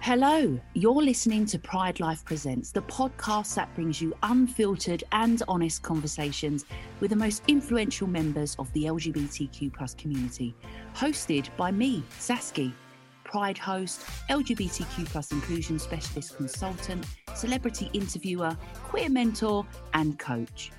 [0.00, 5.82] Hello, you're listening to Pride Life Presents, the podcast that brings you unfiltered and honest
[5.82, 6.64] conversations
[6.98, 10.56] with the most influential members of the LGBTQ plus community.
[10.94, 12.72] Hosted by me, Saski,
[13.36, 14.00] Pride host,
[14.30, 17.04] LGBTQ plus inclusion specialist consultant,
[17.34, 20.70] celebrity interviewer, queer mentor, and coach.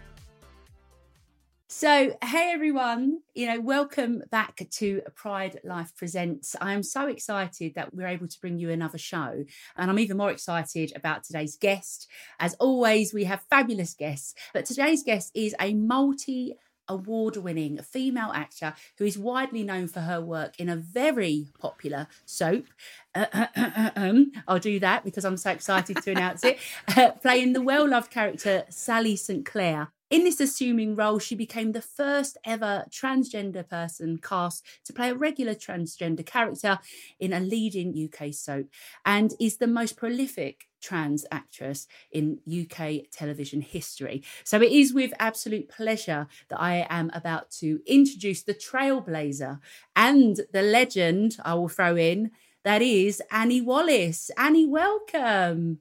[1.68, 6.56] So, hey everyone, you know, welcome back to Pride Life Presents.
[6.60, 9.44] I'm so excited that we're able to bring you another show,
[9.76, 12.08] and I'm even more excited about today's guest.
[12.40, 16.56] As always, we have fabulous guests, but today's guest is a multi
[16.88, 22.08] award winning female actor who is widely known for her work in a very popular
[22.26, 22.66] soap.
[23.16, 26.58] I'll do that because I'm so excited to announce it.
[26.98, 29.46] Uh, playing the well loved character Sally St.
[29.46, 35.10] Claire in this assuming role, she became the first ever transgender person cast to play
[35.10, 36.80] a regular transgender character
[37.20, 38.68] in a leading UK soap
[39.06, 44.24] and is the most prolific trans actress in UK television history.
[44.44, 49.60] So it is with absolute pleasure that I am about to introduce the trailblazer
[49.96, 52.32] and the legend I will throw in
[52.64, 54.30] that is Annie Wallace.
[54.38, 55.80] Annie, welcome.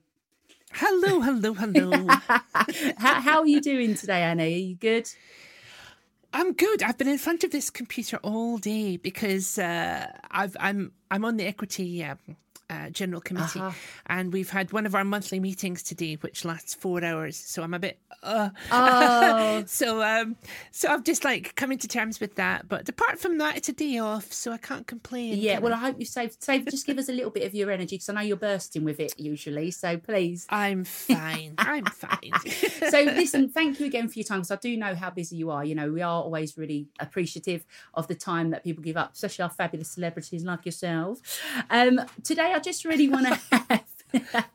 [0.71, 2.07] Hello, hello, hello.
[2.97, 4.43] how, how are you doing today, Annie?
[4.43, 5.09] Are you good?
[6.33, 6.83] I'm good.
[6.83, 11.37] I've been in front of this computer all day because uh, I've, I'm I'm on
[11.37, 12.17] the equity um,
[12.69, 13.77] uh, General Committee, uh-huh.
[14.07, 17.37] and we've had one of our monthly meetings today, which lasts four hours.
[17.37, 18.49] So I'm a bit, uh.
[18.71, 20.35] oh, so um,
[20.71, 22.67] so I've just like coming to terms with that.
[22.67, 25.37] But apart from that, it's a day off, so I can't complain.
[25.37, 26.65] Yeah, well, I hope you save save.
[26.65, 28.99] Just give us a little bit of your energy because I know you're bursting with
[28.99, 29.71] it usually.
[29.71, 31.55] So please, I'm fine.
[31.57, 32.31] I'm fine.
[32.89, 35.51] so listen, thank you again for your time because I do know how busy you
[35.51, 35.63] are.
[35.63, 39.43] You know, we are always really appreciative of the time that people give up, especially
[39.43, 41.19] our fabulous celebrities like yourself.
[41.69, 43.85] Um, today, I just really want to have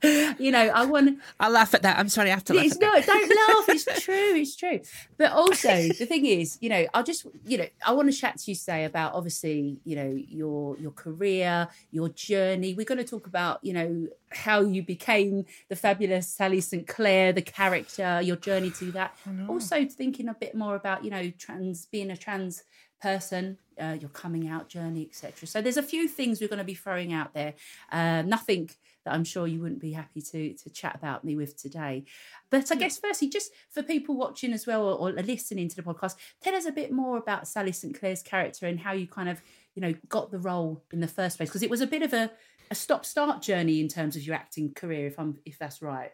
[0.02, 1.08] you know, I want.
[1.08, 1.98] To I laugh at that.
[1.98, 2.64] I'm sorry, I have to laugh.
[2.64, 3.68] It's no, don't laugh.
[3.68, 4.34] It's true.
[4.34, 4.80] It's true.
[5.18, 8.38] But also, the thing is, you know, I just, you know, I want to chat
[8.38, 12.74] to you today about obviously, you know, your your career, your journey.
[12.74, 16.86] We're going to talk about, you know, how you became the fabulous Sally St.
[16.86, 19.14] Claire, the character, your journey to that.
[19.48, 22.64] Also, thinking a bit more about, you know, trans being a trans
[23.02, 25.48] person, uh, your coming out journey, etc.
[25.48, 27.54] So there's a few things we're going to be throwing out there.
[27.90, 28.70] Uh, nothing
[29.04, 32.04] that I'm sure you wouldn't be happy to to chat about me with today.
[32.50, 35.82] But I guess firstly, just for people watching as well or, or listening to the
[35.82, 37.98] podcast, tell us a bit more about Sally St.
[37.98, 39.42] Claire's character and how you kind of
[39.74, 42.12] you know got the role in the first place because it was a bit of
[42.12, 42.30] a,
[42.70, 46.12] a stop start journey in terms of your acting career if I'm if that's right.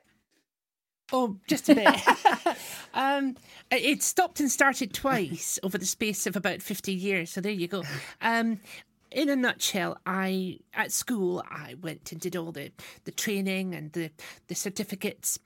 [1.13, 2.57] Oh, just a bit.
[2.95, 3.37] um,
[3.71, 7.31] it stopped and started twice over the space of about 50 years.
[7.31, 7.83] So there you go.
[8.21, 8.61] Um,
[9.11, 12.73] in a nutshell, I at school I went and did all the,
[13.05, 14.11] the training and the,
[14.49, 15.39] the certificates.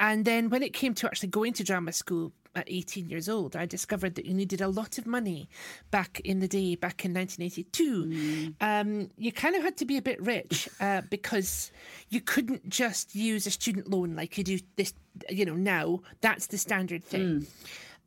[0.00, 3.56] And then when it came to actually going to drama school, at 18 years old,
[3.56, 5.48] I discovered that you needed a lot of money
[5.90, 8.04] back in the day, back in 1982.
[8.06, 8.54] Mm.
[8.60, 11.72] Um, you kind of had to be a bit rich uh, because
[12.10, 14.94] you couldn't just use a student loan like you do this,
[15.28, 16.00] you know, now.
[16.20, 17.40] That's the standard thing.
[17.40, 17.46] Mm.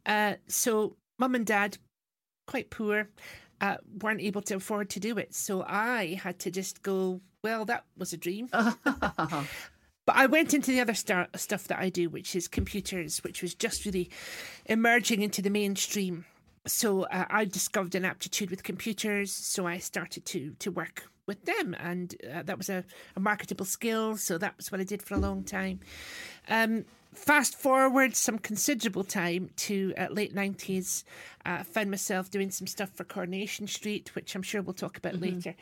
[0.06, 1.78] Uh, so, mum and dad,
[2.46, 3.10] quite poor.
[3.60, 5.34] Uh, weren't able to afford to do it.
[5.34, 8.50] So I had to just go, well, that was a dream.
[10.08, 13.42] But I went into the other star- stuff that I do, which is computers, which
[13.42, 14.10] was just really
[14.66, 16.24] emerging into the mainstream.
[16.66, 21.44] So uh, I discovered an aptitude with computers, so I started to to work with
[21.44, 22.86] them, and uh, that was a,
[23.18, 24.16] a, marketable skill.
[24.16, 25.82] So that was what I did for a long time.
[26.48, 31.04] Um, fast forward some considerable time to uh, late 90s
[31.46, 35.14] uh, found myself doing some stuff for coronation street which i'm sure we'll talk about
[35.14, 35.36] mm-hmm.
[35.36, 35.56] later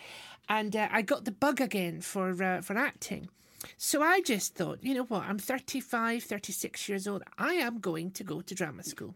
[0.49, 3.29] and uh, i got the bug again for uh, for acting
[3.77, 7.23] so I just thought, you know what, I'm 35, 36 years old.
[7.37, 9.15] I am going to go to drama school.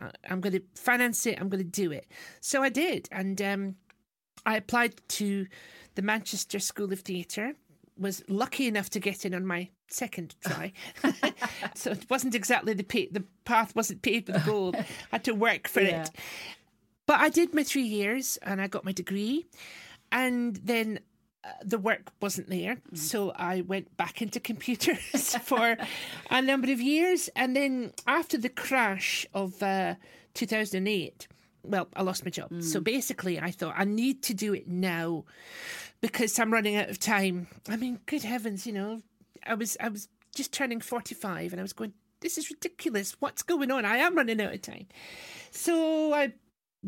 [0.00, 1.40] Uh, I'm going to finance it.
[1.40, 2.06] I'm going to do it.
[2.40, 3.08] So I did.
[3.12, 3.76] And um,
[4.46, 5.46] I applied to
[5.94, 7.54] the Manchester School of Theatre,
[7.96, 10.72] was lucky enough to get in on my second try.
[11.74, 14.76] so it wasn't exactly the pay- the path wasn't paved with gold.
[14.76, 16.02] I had to work for yeah.
[16.02, 16.10] it.
[17.06, 19.46] But I did my three years and I got my degree.
[20.10, 21.00] And then
[21.64, 22.76] the work wasn't there.
[22.76, 22.98] Mm.
[22.98, 25.76] So I went back into computers for
[26.30, 27.28] a number of years.
[27.36, 29.94] And then after the crash of uh,
[30.34, 31.28] 2008,
[31.62, 32.50] well, I lost my job.
[32.50, 32.62] Mm.
[32.62, 35.24] So basically, I thought I need to do it now
[36.00, 37.46] because I'm running out of time.
[37.68, 39.02] I mean, good heavens, you know,
[39.46, 43.16] I was I was just turning 45 and I was going this is ridiculous.
[43.20, 43.84] What's going on?
[43.84, 44.86] I am running out of time.
[45.50, 46.32] So I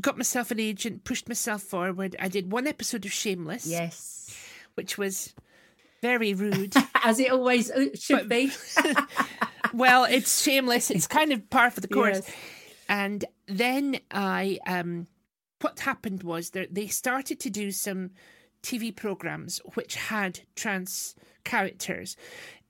[0.00, 2.16] got myself an agent, pushed myself forward.
[2.18, 3.66] I did one episode of Shameless.
[3.66, 4.45] Yes.
[4.76, 5.34] Which was
[6.02, 6.74] very rude.
[7.04, 8.52] As it always uh, should but, be.
[9.74, 10.90] well, it's shameless.
[10.90, 12.22] It's kind of par for the course.
[12.24, 12.36] Yes.
[12.88, 15.08] And then I, um,
[15.60, 18.10] what happened was that they started to do some
[18.62, 21.14] TV programs which had trans
[21.44, 22.16] characters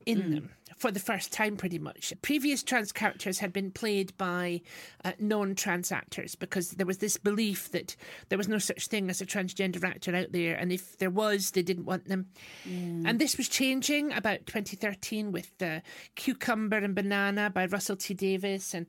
[0.06, 0.34] in mm.
[0.34, 2.12] them for the first time, pretty much.
[2.20, 4.60] Previous trans characters had been played by
[5.04, 7.96] uh, non trans actors because there was this belief that
[8.28, 11.52] there was no such thing as a transgender actor out there, and if there was,
[11.52, 12.26] they didn't want them.
[13.06, 15.80] And this was changing about 2013 with uh,
[16.14, 18.86] Cucumber and Banana by Russell T Davies, and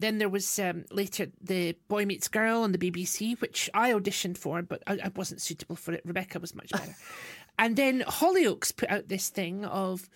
[0.00, 4.38] then there was um, later The Boy Meets Girl on the BBC, which I auditioned
[4.38, 6.02] for, but I, I wasn't suitable for it.
[6.04, 6.96] Rebecca was much better.
[7.58, 10.08] and then Hollyoaks put out this thing of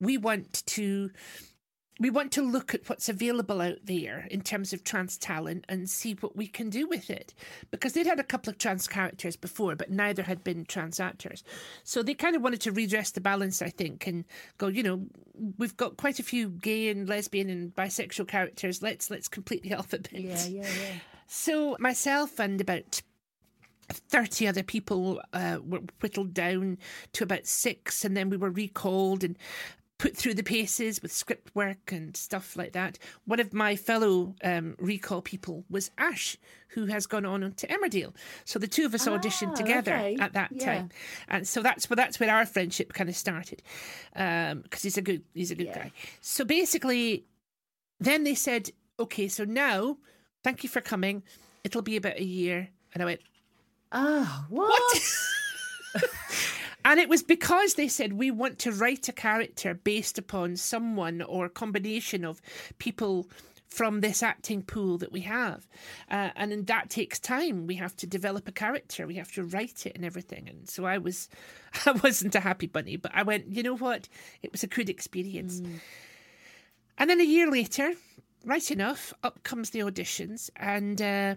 [0.00, 1.10] we want to
[2.00, 5.90] we want to look at what's available out there in terms of trans talent and
[5.90, 7.34] see what we can do with it.
[7.70, 11.42] Because they'd had a couple of trans characters before, but neither had been trans actors.
[11.82, 14.24] So they kind of wanted to redress the balance, I think, and
[14.58, 15.06] go, you know,
[15.58, 18.80] we've got quite a few gay and lesbian and bisexual characters.
[18.80, 20.12] Let's let's complete the alphabet.
[20.12, 20.94] Yeah, yeah, yeah.
[21.26, 23.02] So myself and about
[23.90, 26.78] 30 other people uh, were whittled down
[27.14, 29.24] to about six, and then we were recalled.
[29.24, 29.36] And
[29.98, 32.98] put through the paces with script work and stuff like that.
[33.24, 36.36] One of my fellow um, recall people was Ash,
[36.68, 38.14] who has gone on to Emmerdale.
[38.44, 40.16] So the two of us ah, auditioned together okay.
[40.20, 40.64] at that yeah.
[40.64, 40.90] time,
[41.28, 43.62] and so that's where that's where our friendship kind of started,
[44.12, 45.78] because um, he's a good he's a good yeah.
[45.84, 45.92] guy.
[46.20, 47.24] So basically,
[47.98, 48.70] then they said,
[49.00, 49.98] okay, so now,
[50.44, 51.24] thank you for coming.
[51.64, 53.20] It'll be about a year, and I went,
[53.90, 54.80] ah, oh, what?
[55.92, 56.04] what?
[56.88, 61.20] And it was because they said we want to write a character based upon someone
[61.20, 62.40] or a combination of
[62.78, 63.28] people
[63.66, 65.68] from this acting pool that we have.
[66.10, 67.66] Uh, and that takes time.
[67.66, 70.48] We have to develop a character, we have to write it and everything.
[70.48, 71.28] And so I was,
[71.84, 74.08] I wasn't a happy bunny, but I went, you know what?
[74.40, 75.60] It was a good experience.
[75.60, 75.80] Mm.
[76.96, 77.92] And then a year later,
[78.46, 81.34] right enough, up comes the auditions and, uh,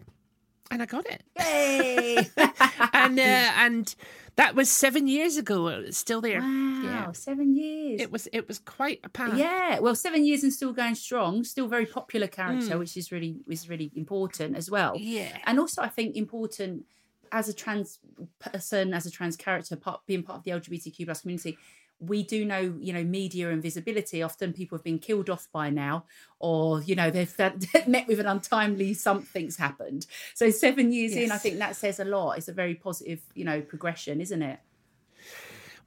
[0.71, 1.23] and I got it.
[1.37, 2.29] Yay!
[2.93, 3.93] and, uh, and,
[4.35, 5.67] that was seven years ago.
[5.67, 6.39] It's still there.
[6.39, 7.11] Wow, yeah.
[7.11, 8.01] seven years.
[8.01, 9.37] It was it was quite a path.
[9.37, 11.43] Yeah, well, seven years and still going strong.
[11.43, 12.79] Still very popular character, mm.
[12.79, 14.95] which is really is really important as well.
[14.97, 16.85] Yeah, and also I think important
[17.31, 17.99] as a trans
[18.39, 21.57] person, as a trans character, part, being part of the LGBTQ plus community
[22.01, 24.23] we do know, you know, media and visibility.
[24.23, 26.05] Often people have been killed off by now,
[26.39, 27.33] or you know, they've
[27.87, 30.07] met with an untimely something's happened.
[30.33, 31.25] So seven years yes.
[31.25, 32.37] in, I think that says a lot.
[32.37, 34.59] It's a very positive, you know, progression, isn't it?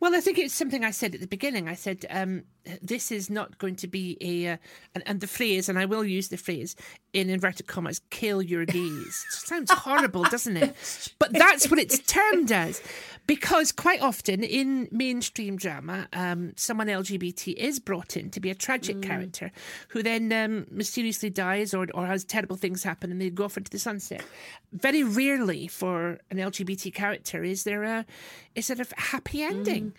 [0.04, 1.66] Well, I think it's something I said at the beginning.
[1.66, 2.42] I said um,
[2.82, 4.56] this is not going to be a, uh,
[4.94, 6.76] and, and, the phrase, and I will use the phrase
[7.14, 9.24] in inverted commas, kill your gays.
[9.30, 10.76] sounds horrible, doesn't it?
[11.18, 12.82] But that's what it's termed as.
[13.26, 18.54] Because quite often in mainstream drama, um, someone LGBT is brought in to be a
[18.54, 19.02] tragic mm.
[19.02, 19.52] character
[19.88, 23.56] who then um, mysteriously dies or, or has terrible things happen and they go off
[23.56, 24.22] into the sunset.
[24.72, 28.04] Very rarely for an LGBT character is there a
[28.54, 29.92] is there a happy ending.
[29.92, 29.93] Mm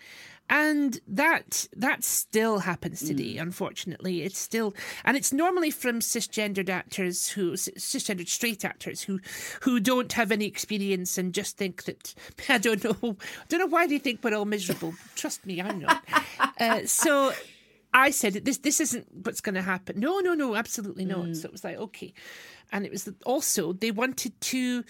[0.48, 3.42] and that that still happens today mm.
[3.42, 4.22] unfortunately.
[4.22, 9.20] It's still and it's normally from cisgendered actors who cisgendered straight actors who
[9.62, 12.14] who don't have any experience and just think that
[12.48, 14.94] i don't know I don't know why they think we're all miserable.
[15.14, 16.02] Trust me i'm not.
[16.58, 17.32] Uh, so
[17.92, 19.98] i said this this isn't what's going to happen.
[19.98, 21.26] No no no absolutely not.
[21.26, 21.36] Mm.
[21.36, 22.14] so it was like okay.
[22.72, 24.84] And it was also they wanted to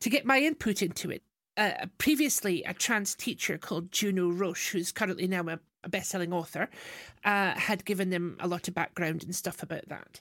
[0.00, 1.22] to get my input into it
[1.56, 6.68] uh, previously a trans teacher called Juno Roche, who's currently now a, a best-selling author,
[7.24, 10.20] uh, had given them a lot of background and stuff about that.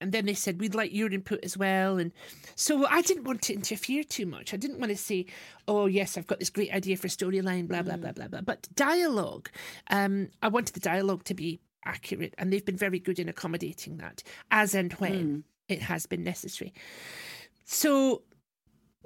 [0.00, 1.96] And then they said, we'd like your input as well.
[1.96, 2.10] And
[2.56, 4.52] so I didn't want to interfere too much.
[4.52, 5.26] I didn't want to say,
[5.68, 8.00] oh, yes, I've got this great idea for storyline, blah, blah, mm.
[8.00, 8.40] blah, blah, blah.
[8.40, 9.48] But dialogue,
[9.90, 12.34] um, I wanted the dialogue to be accurate.
[12.36, 15.42] And they've been very good in accommodating that as and when mm.
[15.68, 16.72] it has been necessary.
[17.64, 18.22] So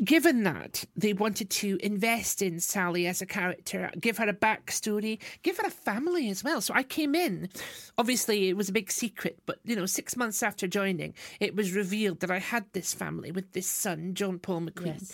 [0.04, 5.18] given that they wanted to invest in Sally as a character, give her a backstory,
[5.42, 6.60] give her a family as well.
[6.60, 7.48] So I came in,
[7.96, 11.72] obviously it was a big secret, but you know, six months after joining, it was
[11.72, 14.98] revealed that I had this family with this son, John Paul McQueen.
[14.98, 15.12] Yes.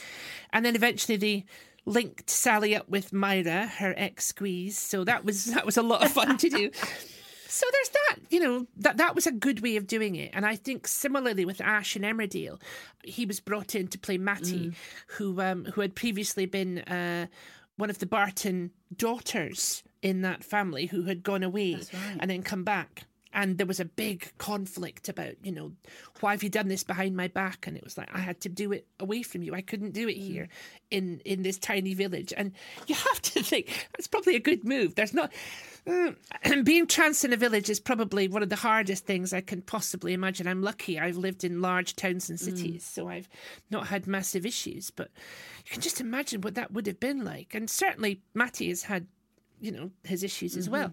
[0.52, 1.44] And then eventually they
[1.84, 4.78] linked Sally up with Myra, her ex squeeze.
[4.78, 6.70] So that was that was a lot of fun to do.
[7.52, 10.30] So there's that, you know, that that was a good way of doing it.
[10.32, 12.58] And I think similarly with Ash and Emmerdale,
[13.04, 14.74] he was brought in to play Matty, mm.
[15.08, 17.26] who um, who had previously been uh,
[17.76, 22.16] one of the Barton daughters in that family who had gone away right.
[22.20, 23.04] and then come back.
[23.32, 25.72] And there was a big conflict about you know
[26.20, 28.48] why have you done this behind my back and it was like i had to
[28.48, 30.22] do it away from you i couldn't do it mm.
[30.22, 30.48] here
[30.90, 32.52] in in this tiny village and
[32.86, 35.32] you have to think that's probably a good move there's not
[35.86, 36.12] uh,
[36.64, 40.12] being trans in a village is probably one of the hardest things I can possibly
[40.12, 40.46] imagine.
[40.46, 42.42] I'm lucky I've lived in large towns and mm.
[42.42, 42.94] cities, mm.
[42.94, 43.28] so I've
[43.70, 44.90] not had massive issues.
[44.90, 45.10] But
[45.64, 47.54] you can just imagine what that would have been like.
[47.54, 49.06] And certainly Matty has had,
[49.60, 50.60] you know, his issues mm-hmm.
[50.60, 50.92] as well.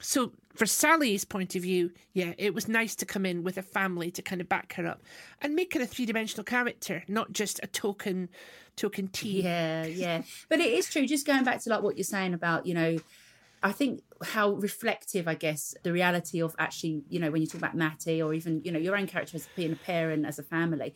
[0.00, 3.62] So, for Sally's point of view, yeah, it was nice to come in with a
[3.62, 5.02] family to kind of back her up
[5.40, 8.28] and make her a three dimensional character, not just a token,
[8.76, 9.42] token T.
[9.42, 10.22] Yeah, yeah.
[10.48, 11.06] But it is true.
[11.06, 12.98] Just going back to like what you're saying about, you know,
[13.62, 17.60] I think how reflective, I guess, the reality of actually, you know, when you talk
[17.60, 20.44] about Matty or even, you know, your own character as being a parent, as a
[20.44, 20.94] family,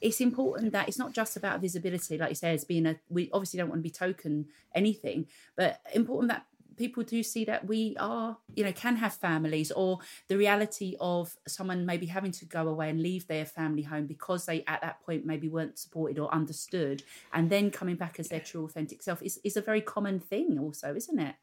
[0.00, 3.30] it's important that it's not just about visibility, like you say, as being a, we
[3.32, 6.46] obviously don't want to be token anything, but important that
[6.76, 11.36] people do see that we are, you know, can have families or the reality of
[11.46, 15.00] someone maybe having to go away and leave their family home because they at that
[15.02, 17.02] point maybe weren't supported or understood
[17.32, 20.58] and then coming back as their true authentic self is, is a very common thing
[20.58, 21.34] also, isn't it?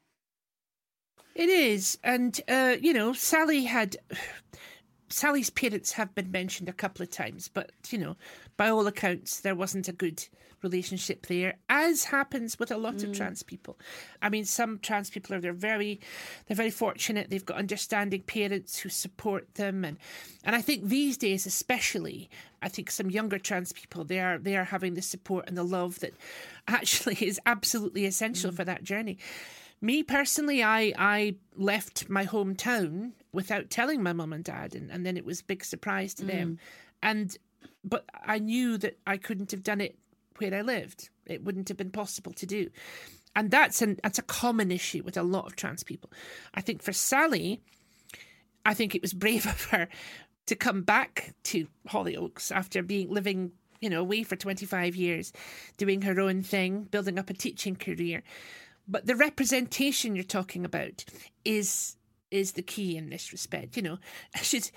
[1.34, 1.98] It is.
[2.04, 3.96] And, uh, you know, Sally had.
[5.12, 8.16] Sally's parents have been mentioned a couple of times, but, you know,
[8.56, 10.26] by all accounts, there wasn't a good
[10.62, 13.04] relationship there, as happens with a lot mm.
[13.04, 13.78] of trans people.
[14.20, 16.00] I mean, some trans people are they're very
[16.46, 17.30] they're very fortunate.
[17.30, 19.98] They've got understanding parents who support them, and
[20.44, 22.30] and I think these days, especially,
[22.62, 25.64] I think some younger trans people they are they are having the support and the
[25.64, 26.14] love that
[26.68, 28.56] actually is absolutely essential mm.
[28.56, 29.18] for that journey.
[29.82, 35.04] Me personally, I I left my hometown without telling my mum and dad, and, and
[35.04, 36.28] then it was a big surprise to mm.
[36.28, 36.58] them.
[37.02, 37.36] And
[37.84, 39.98] but I knew that I couldn't have done it
[40.38, 41.10] where I lived.
[41.26, 42.70] It wouldn't have been possible to do.
[43.34, 46.10] And that's an that's a common issue with a lot of trans people.
[46.54, 47.60] I think for Sally,
[48.64, 49.88] I think it was brave of her
[50.46, 55.32] to come back to Hollyoaks after being living, you know, away for 25 years,
[55.76, 58.22] doing her own thing, building up a teaching career.
[58.88, 61.04] But the representation you're talking about
[61.44, 61.96] is
[62.30, 63.76] is the key in this respect.
[63.76, 63.98] You know,
[64.42, 64.72] she's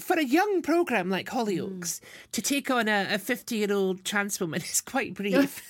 [0.00, 2.00] for a young program like Hollyoaks mm.
[2.32, 5.62] to take on a 50 year old trans woman is quite brave.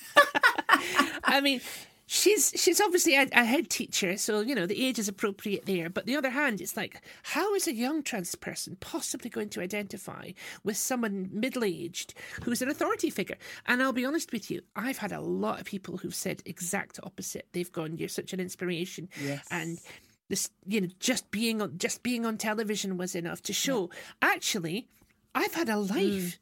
[1.23, 1.61] I mean,
[2.07, 5.89] she's she's obviously a, a, head teacher, so you know the age is appropriate there.
[5.89, 9.61] But the other hand, it's like, how is a young trans person possibly going to
[9.61, 10.31] identify
[10.63, 13.37] with someone middle aged who's an authority figure?
[13.65, 16.99] And I'll be honest with you, I've had a lot of people who've said exact
[17.03, 17.47] opposite.
[17.53, 19.45] They've gone, "You're such an inspiration," yes.
[19.51, 19.79] and
[20.29, 24.29] this you know just being on just being on television was enough to show yeah.
[24.29, 24.87] actually
[25.35, 25.97] I've had a life.
[25.97, 26.37] Mm.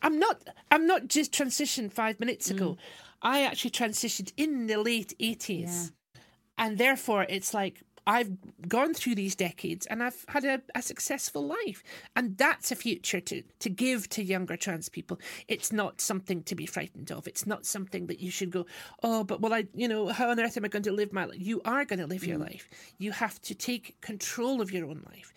[0.00, 2.72] I'm not I'm not just transitioned five minutes ago.
[2.72, 2.78] Mm.
[3.22, 5.92] I actually transitioned in the late eighties.
[6.14, 6.20] Yeah.
[6.58, 8.30] And therefore it's like I've
[8.66, 11.82] gone through these decades and I've had a, a, successful life.
[12.16, 15.20] And that's a future to, to give to younger trans people.
[15.46, 17.28] It's not something to be frightened of.
[17.28, 18.64] It's not something that you should go,
[19.02, 21.26] oh, but well, I, you know, how on earth am I going to live my
[21.26, 21.36] life?
[21.38, 22.28] You are going to live mm.
[22.28, 22.66] your life.
[22.96, 25.34] You have to take control of your own life.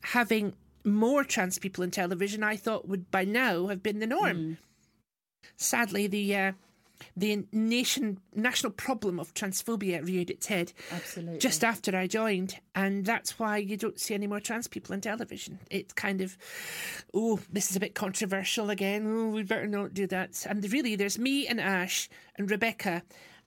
[0.00, 4.36] Having more trans people in television, I thought would by now have been the norm.
[4.36, 4.56] Mm.
[5.58, 6.52] Sadly, the uh,
[7.16, 11.38] the nation national problem of transphobia reared its head Absolutely.
[11.38, 15.00] just after I joined, and that's why you don't see any more trans people on
[15.00, 15.58] television.
[15.70, 16.36] It's kind of,
[17.14, 19.06] oh, this is a bit controversial again.
[19.06, 20.46] Oh, we better not do that.
[20.48, 23.02] And really, there's me and Ash and Rebecca,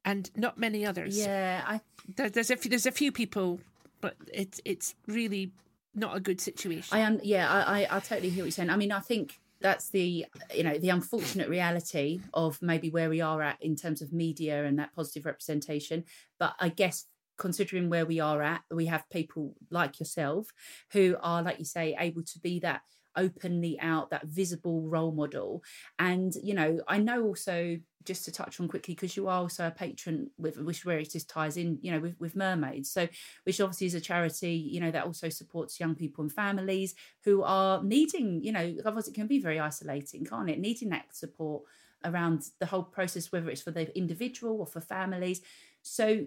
[0.05, 1.17] and not many others.
[1.17, 1.81] Yeah, I
[2.15, 3.59] there, there's a few, there's a few people,
[4.01, 5.51] but it's it's really
[5.95, 6.97] not a good situation.
[6.97, 7.19] I am.
[7.23, 8.69] Yeah, I, I I totally hear what you're saying.
[8.69, 10.25] I mean, I think that's the
[10.55, 14.65] you know the unfortunate reality of maybe where we are at in terms of media
[14.65, 16.03] and that positive representation.
[16.39, 17.05] But i guess
[17.37, 20.49] considering where we are at we have people like yourself
[20.91, 22.81] who are like you say able to be that
[23.15, 25.63] openly out that visible role model.
[25.97, 29.67] And you know i know also just to touch on quickly because you are also
[29.67, 32.89] a patron with which where it just ties in you know with, with mermaids.
[32.89, 33.07] So
[33.43, 37.43] which obviously is a charity you know that also supports young people and families who
[37.43, 40.59] are needing you know otherwise it can be very isolating can't it?
[40.59, 41.63] Needing that support
[42.05, 45.41] around the whole process whether it's for the individual or for families.
[45.81, 46.25] So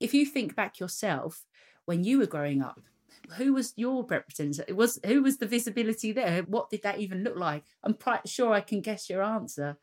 [0.00, 1.44] if you think back yourself
[1.84, 2.80] when you were growing up
[3.36, 4.64] who was your representative?
[4.68, 6.42] It was who was the visibility there?
[6.42, 7.64] What did that even look like?
[7.82, 9.78] I'm quite sure I can guess your answer.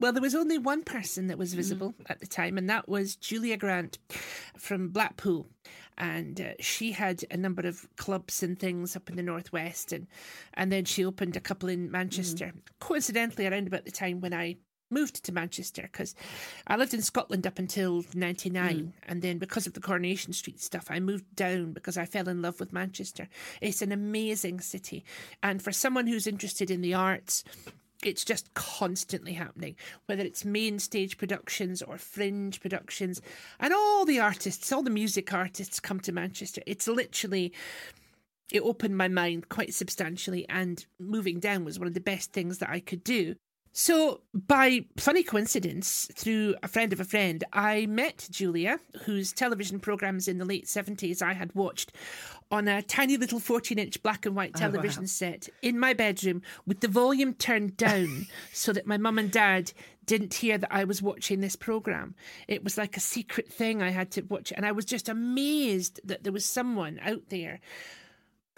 [0.00, 1.56] Well, there was only one person that was mm.
[1.56, 2.10] visible mm.
[2.10, 3.98] at the time, and that was Julia Grant
[4.58, 5.46] from Blackpool.
[5.96, 10.08] And uh, she had a number of clubs and things up in the northwest, and
[10.54, 12.46] and then she opened a couple in Manchester.
[12.46, 12.60] Mm.
[12.80, 14.56] Coincidentally, around about the time when I
[14.90, 16.14] moved to Manchester because
[16.66, 18.76] I lived in Scotland up until 99.
[18.76, 18.92] Mm.
[19.08, 22.42] And then because of the Coronation Street stuff, I moved down because I fell in
[22.42, 23.28] love with Manchester.
[23.60, 25.04] It's an amazing city.
[25.42, 27.44] And for someone who's interested in the arts,
[28.04, 29.76] it's just constantly happening,
[30.06, 33.22] whether it's main stage productions or fringe productions.
[33.58, 36.62] And all the artists, all the music artists come to Manchester.
[36.66, 37.52] It's literally
[38.52, 42.58] it opened my mind quite substantially and moving down was one of the best things
[42.58, 43.36] that I could do.
[43.76, 49.80] So, by funny coincidence, through a friend of a friend, I met Julia, whose television
[49.80, 51.90] programmes in the late 70s I had watched
[52.52, 55.08] on a tiny little 14 inch black and white oh, television wow.
[55.08, 59.72] set in my bedroom with the volume turned down so that my mum and dad
[60.06, 62.14] didn't hear that I was watching this programme.
[62.46, 65.98] It was like a secret thing I had to watch, and I was just amazed
[66.04, 67.58] that there was someone out there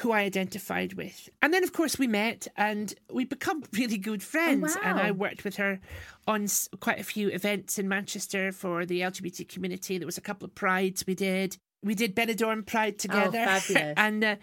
[0.01, 1.29] who I identified with.
[1.41, 4.77] And then, of course, we met and we become really good friends.
[4.77, 4.83] wow.
[4.85, 5.81] And I worked with her
[6.27, 6.47] on
[6.81, 9.99] quite a few events in Manchester for the LGBT community.
[9.99, 11.57] There was a couple of prides we did.
[11.83, 13.95] We did Benidorm Pride together, fabulous.
[13.97, 14.37] and uh,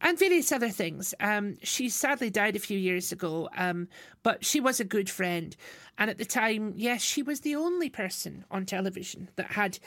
[0.00, 1.12] and various other things.
[1.20, 3.88] Um, she sadly died a few years ago, um,
[4.22, 5.56] but she was a good friend.
[5.98, 9.80] And at the time, yes, she was the only person on television that had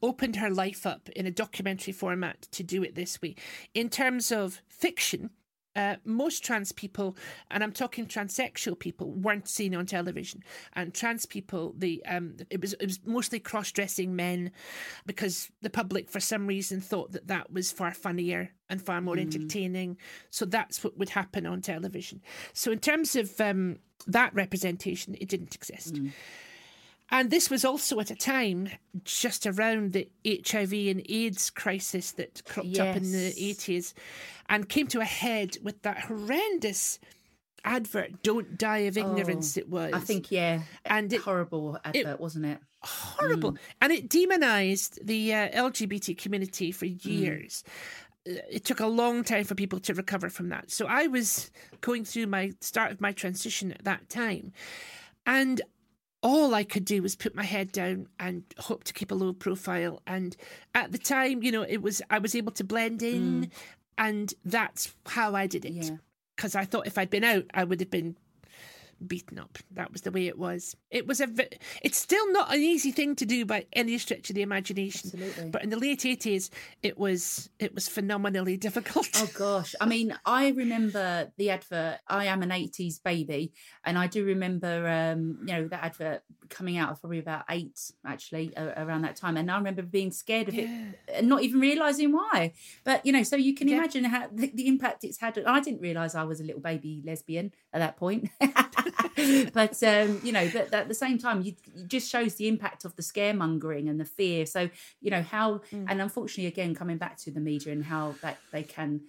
[0.00, 3.34] opened her life up in a documentary format to do it this way.
[3.74, 5.30] In terms of fiction,
[5.76, 7.16] uh, most trans people,
[7.50, 10.42] and I'm talking transsexual people, weren't seen on television.
[10.72, 14.50] And trans people, the um, it was it was mostly cross-dressing men,
[15.06, 19.18] because the public, for some reason, thought that that was far funnier and far more
[19.18, 19.98] entertaining.
[20.30, 22.22] So that's what would happen on television.
[22.52, 25.98] So in terms of um, that representation, it didn't exist.
[27.10, 28.68] And this was also at a time
[29.04, 33.94] just around the HIV and AIDS crisis that cropped up in the 80s
[34.48, 36.98] and came to a head with that horrendous
[37.64, 39.90] advert, Don't Die of Ignorance, it was.
[39.94, 40.62] Oh, I think, yeah.
[40.84, 42.58] And it- horrible advert, wasn't it?
[42.82, 43.56] horrible.
[43.80, 47.64] And it demonized the uh, LGBT community for years.
[48.28, 50.70] Uh, It took a long time for people to recover from that.
[50.70, 51.50] So I was
[51.80, 54.52] going through my start of my transition at that time.
[55.26, 55.60] And
[56.22, 59.32] all I could do was put my head down and hope to keep a low
[59.32, 60.02] profile.
[60.06, 60.36] And
[60.74, 63.50] at the time, you know, it was I was able to blend in, mm.
[63.96, 65.72] and that's how I did it.
[65.72, 65.96] Yeah.
[66.36, 68.16] Because I thought if I'd been out, I would have been
[69.06, 69.58] beaten up.
[69.72, 70.76] That was the way it was.
[70.90, 71.28] It was a.
[71.82, 75.10] It's still not an easy thing to do by any stretch of the imagination.
[75.12, 75.50] Absolutely.
[75.50, 76.50] But in the late eighties,
[76.82, 79.08] it was it was phenomenally difficult.
[79.16, 79.74] Oh gosh.
[79.80, 81.98] I mean, I remember the advert.
[82.08, 83.52] I am an 80s baby.
[83.84, 87.78] And I do remember, um, you know, that advert coming out of probably about eight,
[88.06, 89.36] actually, uh, around that time.
[89.36, 90.62] And I remember being scared of Yeah.
[90.64, 92.52] it and not even realizing why.
[92.84, 93.76] But, you know, so you can Yeah.
[93.78, 95.38] imagine how the, the impact it's had.
[95.38, 98.28] I didn't realize I was a little baby lesbian at that point.
[99.52, 102.84] but, um, you know, but at the same time, you, it just shows the impact
[102.84, 104.46] of the scaremongering and the fear.
[104.46, 104.68] So,
[105.00, 108.62] you know, how, and unfortunately, again, coming back to the media and how that they
[108.62, 109.02] can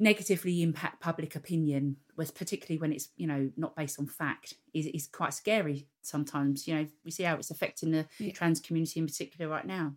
[0.00, 4.86] negatively impact public opinion was particularly when it's you know not based on fact is,
[4.86, 8.32] is quite scary sometimes you know we see how it's affecting the Yeah.
[8.32, 9.92] trans community in particular right now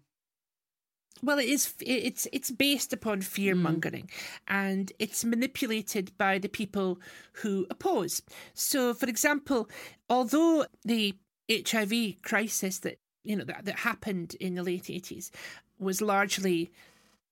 [1.21, 1.73] Well, it is.
[1.79, 4.09] It's it's based upon fear mongering,
[4.47, 6.99] and it's manipulated by the people
[7.33, 8.21] who oppose.
[8.53, 9.69] So, for example,
[10.09, 11.15] although the
[11.49, 15.31] HIV crisis that you know that, that happened in the late eighties
[15.79, 16.71] was largely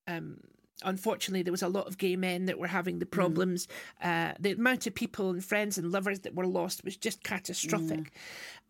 [0.08, 0.38] um,
[0.84, 3.68] unfortunately, there was a lot of gay men that were having the problems.
[4.04, 8.12] Uh, the amount of people and friends and lovers that were lost was just catastrophic.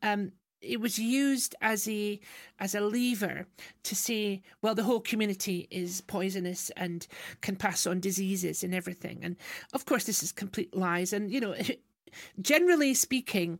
[0.02, 2.20] Um, it was used as a
[2.60, 3.48] as a lever
[3.84, 7.08] to say, well, the whole community is poisonous and
[7.42, 9.20] can pass on diseases and everything.
[9.24, 9.36] And
[9.74, 11.14] of course, this is complete lies.
[11.14, 11.56] And you know,
[12.42, 13.60] generally speaking,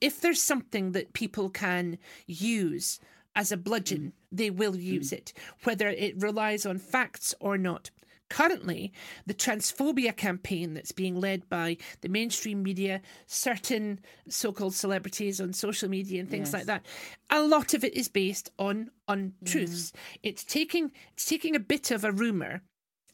[0.00, 3.00] if there's something that people can use
[3.36, 5.16] as a bludgeon, they will use hmm.
[5.16, 5.32] it,
[5.64, 7.90] whether it relies on facts or not.
[8.30, 8.92] Currently,
[9.26, 15.52] the transphobia campaign that's being led by the mainstream media, certain so called celebrities on
[15.52, 16.54] social media and things Yes.
[16.54, 16.86] like that,
[17.28, 19.92] a lot of it is based on untruths.
[20.22, 22.62] It's taking it's taking a bit of a rumour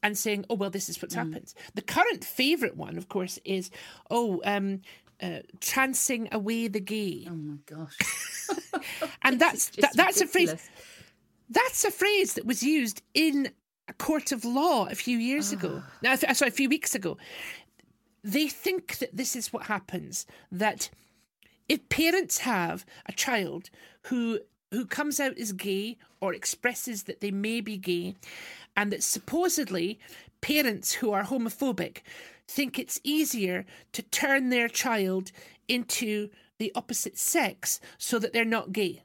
[0.02, 3.70] and saying, "Oh well, this is what's happened." The current favourite one, of course, is
[4.10, 4.82] oh, um,
[5.22, 7.96] uh, transing away the gay, oh my gosh
[9.22, 10.68] and that's that, that's a phrase.
[11.48, 13.50] That's a phrase that was used in
[13.88, 15.82] a court of law a few years ago.
[15.84, 15.92] Ah.
[16.02, 17.16] No, f- sorry, a few weeks ago.
[18.24, 20.26] They think that this is what happens.
[20.50, 20.90] That
[21.68, 23.70] if parents have a child
[24.04, 24.40] who
[24.72, 28.16] who comes out as gay or expresses that they may be gay,
[28.76, 29.98] and that supposedly
[30.40, 31.98] parents who are homophobic
[32.48, 35.30] think it's easier to turn their child
[35.68, 39.02] into the opposite sex so that they're not gay.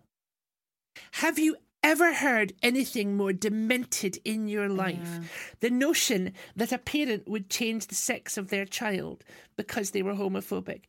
[1.14, 5.00] Have you ever heard anything more demented in your life?
[5.04, 5.20] Yeah.
[5.62, 9.24] The notion that a parent would change the sex of their child
[9.56, 10.82] because they were homophobic.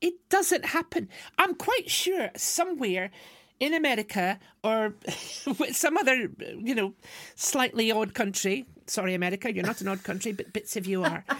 [0.00, 1.08] It doesn't happen.
[1.38, 3.10] I'm quite sure somewhere
[3.58, 4.94] in America or
[5.58, 6.94] with some other, you know,
[7.34, 8.66] slightly odd country.
[8.86, 11.24] Sorry, America, you're not an odd country, but bits of you are.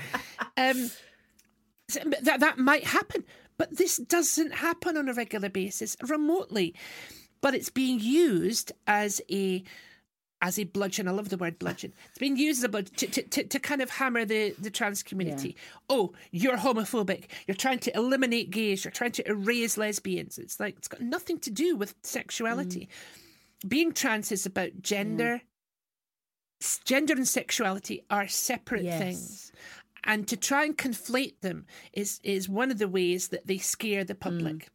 [0.56, 0.90] Um,
[2.22, 3.24] that that might happen,
[3.56, 6.74] but this doesn't happen on a regular basis remotely.
[7.42, 9.62] But it's being used as a
[10.42, 11.06] as a bludgeon.
[11.06, 11.92] I love the word bludgeon.
[12.08, 14.70] It's being used as a bludgeon to, to, to, to kind of hammer the, the
[14.70, 15.54] trans community.
[15.90, 17.24] Oh, you're homophobic.
[17.46, 18.84] You're trying to eliminate gays.
[18.84, 20.38] You're trying to erase lesbians.
[20.38, 22.88] It's like it's got nothing to do with sexuality.
[23.64, 23.68] Mm.
[23.68, 25.42] Being trans is about gender.
[26.84, 28.98] Gender and sexuality are separate Yes.
[28.98, 29.52] things.
[30.04, 34.04] And to try and conflate them is is one of the ways that they scare
[34.04, 34.56] the public.
[34.56, 34.68] Mm.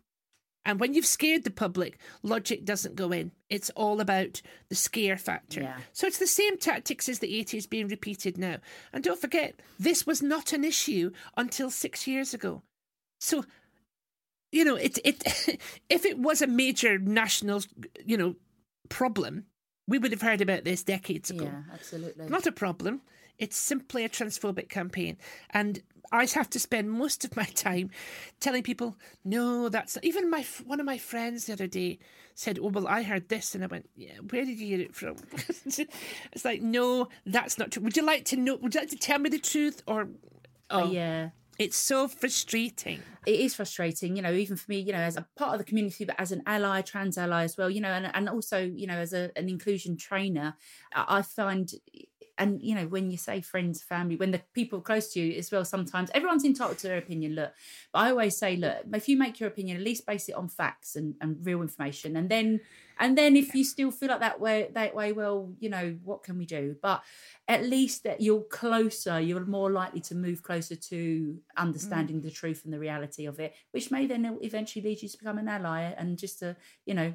[0.65, 3.31] And when you've scared the public, logic doesn't go in.
[3.49, 5.61] It's all about the scare factor.
[5.61, 5.77] Yeah.
[5.93, 8.57] So it's the same tactics as the 80s being repeated now.
[8.91, 12.63] And don't forget, this was not an issue until six years ago.
[13.19, 13.45] So,
[14.51, 15.23] you know, it, it
[15.89, 17.61] if it was a major national,
[18.03, 18.35] you know,
[18.89, 19.45] problem,
[19.87, 21.45] we would have heard about this decades ago.
[21.45, 22.27] Yeah, absolutely.
[22.27, 23.01] Not a problem.
[23.37, 25.17] It's simply a transphobic campaign.
[25.51, 27.89] And I have to spend most of my time
[28.39, 30.03] telling people, no, that's not.
[30.03, 31.99] Even my one of my friends the other day
[32.33, 33.55] said, oh, well, I heard this.
[33.55, 35.15] And I went, yeah, where did you hear it from?
[36.33, 37.83] it's like, no, that's not true.
[37.83, 38.55] Would you like to know?
[38.55, 39.81] Would you like to tell me the truth?
[39.87, 40.09] Or,
[40.69, 41.29] oh, oh yeah.
[41.57, 43.01] it's so frustrating.
[43.25, 45.63] It is frustrating, you know, even for me, you know, as a part of the
[45.63, 48.87] community, but as an ally, trans ally as well, you know, and, and also, you
[48.87, 50.55] know, as a, an inclusion trainer,
[50.93, 51.71] I find,
[52.37, 55.51] and, you know, when you say friends, family, when the people close to you as
[55.51, 57.33] well, sometimes everyone's entitled to their opinion.
[57.35, 57.53] Look,
[57.93, 60.49] but I always say, look, if you make your opinion, at least base it on
[60.49, 62.17] facts and, and real information.
[62.17, 62.59] And then,
[62.99, 66.23] and then if you still feel like that way, that way, well, you know, what
[66.23, 66.75] can we do?
[66.81, 67.03] But
[67.47, 71.37] at least that you're closer, you're more likely to move closer to mm.
[71.57, 75.17] understanding the truth and the reality of it, which may then eventually lead you to
[75.17, 77.13] become an ally and just to, you know,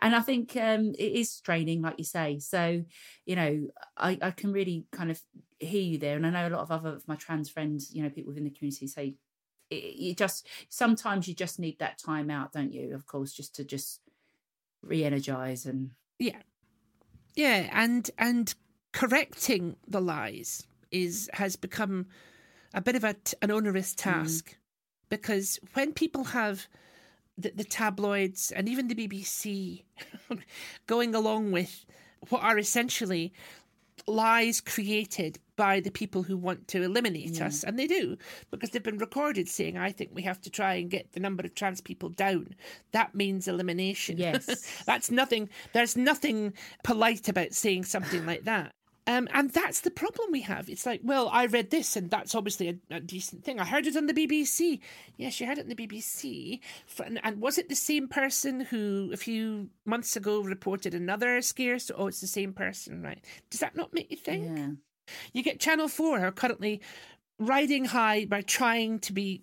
[0.00, 2.38] and I think um, it is straining, like you say.
[2.40, 2.84] So,
[3.24, 5.20] you know, I, I can really kind of
[5.58, 8.02] hear you there, and I know a lot of other of my trans friends, you
[8.02, 9.14] know, people within the community say,
[9.70, 12.94] it, you just sometimes you just need that time out, don't you?
[12.94, 14.00] Of course, just to just
[14.82, 16.42] re-energize and Yeah.
[17.34, 18.54] Yeah, and and
[18.92, 22.06] correcting the lies is has become
[22.74, 24.56] a bit of a an onerous task
[25.12, 26.68] because when people have
[27.36, 29.82] the, the tabloids and even the BBC
[30.86, 31.84] going along with
[32.30, 33.30] what are essentially
[34.06, 38.16] lies created by the people who want to eliminate us and they do
[38.50, 41.44] because they've been recorded saying i think we have to try and get the number
[41.44, 42.48] of trans people down.
[42.92, 44.16] That means elimination.
[44.22, 44.66] Yes.
[44.86, 48.72] that's nothing there's nothing polite about saying something like that
[49.06, 50.68] um, and that's the problem we have.
[50.68, 53.58] It's like, well, I read this, and that's obviously a, a decent thing.
[53.58, 54.78] I heard it on the BBC.
[55.16, 56.60] Yes, you heard it on the BBC.
[57.04, 61.80] And, and was it the same person who a few months ago reported another scare?
[61.80, 63.24] So, oh, it's the same person, right?
[63.50, 64.46] Does that not make you think?
[64.56, 64.68] yeah,
[65.32, 66.80] You get Channel 4 are currently
[67.40, 69.42] riding high by trying to be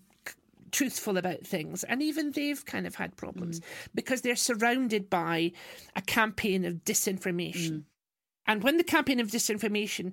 [0.72, 3.60] truthful about things and even they've kind of had problems
[3.92, 5.50] because they're surrounded by
[5.96, 7.82] a campaign of disinformation
[8.46, 10.12] and when the campaign of disinformation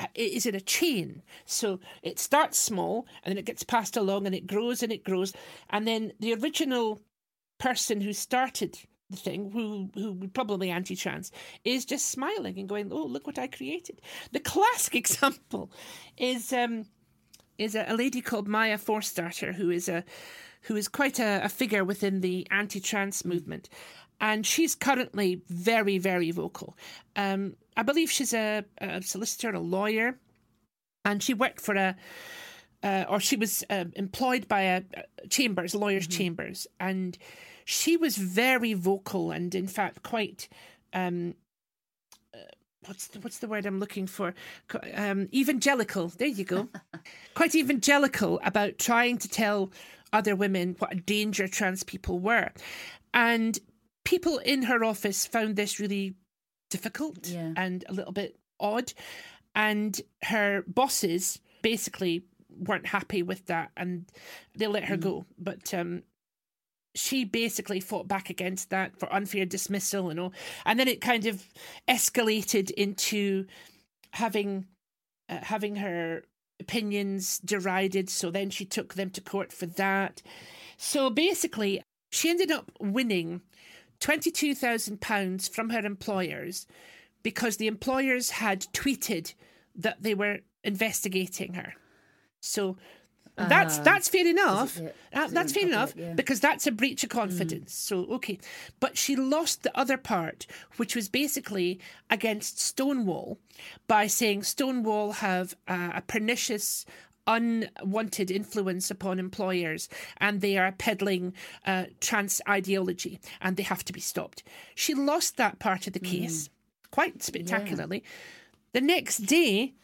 [0.00, 4.26] uh, is in a chain so it starts small and then it gets passed along
[4.26, 5.32] and it grows and it grows
[5.70, 7.00] and then the original
[7.58, 8.78] person who started
[9.12, 11.30] the thing, who who probably anti-trans,
[11.64, 14.00] is just smiling and going, "Oh, look what I created."
[14.32, 15.70] The classic example
[16.16, 16.86] is um,
[17.58, 20.04] is a, a lady called Maya Forstater, who is a
[20.62, 23.68] who is quite a, a figure within the anti-trans movement,
[24.22, 26.78] and she's currently very very vocal.
[27.16, 30.18] Um, I believe she's a, a solicitor, a lawyer,
[31.04, 31.96] and she worked for a
[32.82, 37.16] uh, or she was uh, employed by a, a chambers, lawyers' chambers, and
[37.64, 40.48] she was very vocal and, in fact, quite.
[40.92, 41.34] Um,
[42.34, 42.38] uh,
[42.86, 44.34] What's the, what's the word I'm looking for?
[44.94, 46.08] Um, evangelical.
[46.08, 46.68] There you go.
[47.34, 49.70] Quite evangelical about trying to tell
[50.12, 52.50] other women what a danger trans people were,
[53.14, 53.56] and
[54.04, 56.14] people in her office found this really
[56.70, 57.52] difficult Yeah.
[57.56, 58.92] and a little bit odd,
[59.54, 64.04] and her bosses basically weren't happy with that and
[64.56, 65.24] they let her go.
[65.38, 66.02] But um,
[66.94, 70.32] she basically fought back against that for unfair dismissal and all.
[70.66, 71.46] And then it kind of
[71.88, 73.46] escalated into
[74.12, 74.66] having
[75.28, 76.24] uh, having her
[76.60, 78.10] opinions derided.
[78.10, 80.20] So then she took them to court for that.
[80.76, 83.40] So basically, she ended up winning
[84.02, 86.66] £22,000 from her employers
[87.22, 89.34] because the employers had tweeted
[89.74, 91.74] that they were investigating her.
[92.40, 92.76] So
[93.36, 93.82] that's Ah.
[93.82, 94.78] that's fair enough.
[94.78, 94.94] it?
[95.12, 95.94] Uh, that's fair enough?
[95.96, 96.12] Yeah.
[96.12, 97.72] because that's a breach of confidence.
[97.74, 98.38] So okay,
[98.80, 103.38] but she lost the other part, which was basically against Stonewall
[103.88, 106.84] by saying Stonewall have uh, a pernicious.
[107.26, 113.92] Unwanted influence upon employers, and they are peddling uh, trans ideology, and they have to
[113.92, 114.42] be stopped.
[114.74, 116.48] She lost that part of the case
[116.90, 118.02] quite spectacularly.
[118.72, 119.74] The next day,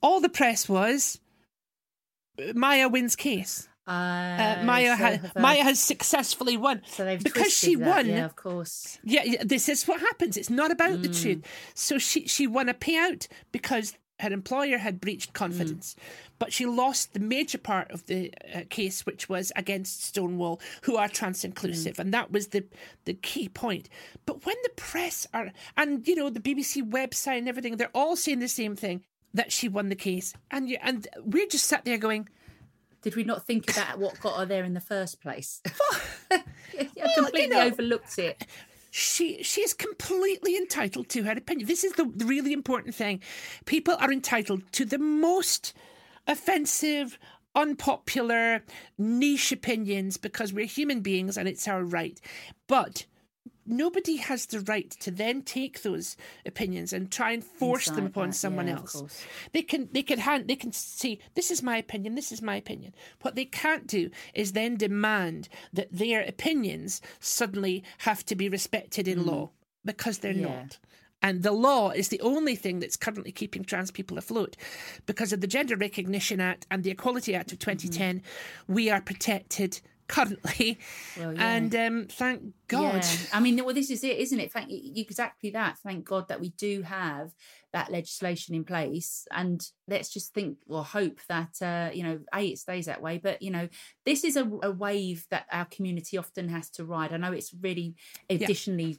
[0.00, 1.20] all the press was
[2.54, 3.68] Maya wins case.
[3.86, 8.06] Uh, Uh, Maya, so ha- Maya has successfully won so because she that, won.
[8.08, 8.98] Yeah, of course.
[9.04, 10.36] Yeah, yeah, this is what happens.
[10.36, 11.22] It's not about the Mm.
[11.22, 11.44] truth.
[11.74, 16.02] So she she won a payout because her employer had breached confidence, Mm.
[16.38, 20.96] but she lost the major part of the uh, case, which was against Stonewall, who
[20.96, 22.00] are trans inclusive, Mm.
[22.00, 22.64] and that was the
[23.04, 23.88] the key point.
[24.24, 28.16] But when the press are and you know the BBC website and everything, they're all
[28.16, 31.84] saying the same thing that she won the case, and you, and we're just sat
[31.84, 32.28] there going.
[33.02, 35.60] Did we not think about what got her there in the first place?
[36.32, 38.44] I you completely know- overlooked it.
[38.96, 41.68] She she is completely entitled to her opinion.
[41.68, 43.20] This is the, really important thing.
[43.66, 45.74] People are entitled to the most
[46.26, 47.18] offensive,
[47.54, 48.62] unpopular,
[48.96, 52.18] niche opinions because we're human beings and it's our right.
[52.68, 53.04] But
[53.66, 58.28] nobody has the right to then take those opinions and try and force them upon
[58.28, 59.24] that, someone yeah, else.
[59.52, 62.56] They can they can hand they can say this is my opinion, this is my
[62.56, 62.94] opinion.
[63.22, 69.08] What they can't do is then demand that their opinions suddenly have to be respected
[69.08, 69.50] in law
[69.84, 70.40] because they're Mm.
[70.40, 70.60] Yeah.
[70.62, 70.78] not.
[71.22, 74.54] And the law is the only thing that's currently keeping trans people afloat.
[75.06, 78.22] Because of the Gender Recognition Act and the Equality Act of 2010,
[78.68, 80.78] we are protected currently.
[81.18, 81.56] Well, yeah.
[81.56, 82.96] And um, thank God.
[82.96, 83.08] Yeah.
[83.32, 84.52] I mean, well, this is it, isn't it?
[84.52, 85.78] Thank exactly that.
[85.78, 87.32] Thank God that we do have
[87.72, 92.52] that legislation in place, and let's just think or hope that uh, you know, a
[92.52, 93.18] it stays that way.
[93.18, 93.68] But you know,
[94.04, 97.12] this is a, a wave that our community often has to ride.
[97.12, 97.94] I know it's really
[98.28, 98.98] additionally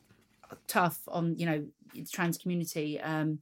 [0.68, 3.00] tough on you know the trans community.
[3.00, 3.40] Um,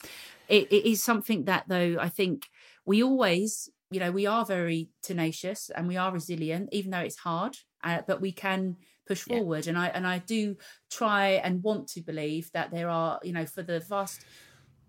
[0.48, 2.50] it, it is something that though I think
[2.86, 7.18] we always you know we are very tenacious and we are resilient even though it's
[7.18, 8.76] hard uh, but we can
[9.08, 9.38] push Yeah.
[9.38, 10.56] forward and i and i do
[10.90, 14.26] try and want to believe that there are you know for the vast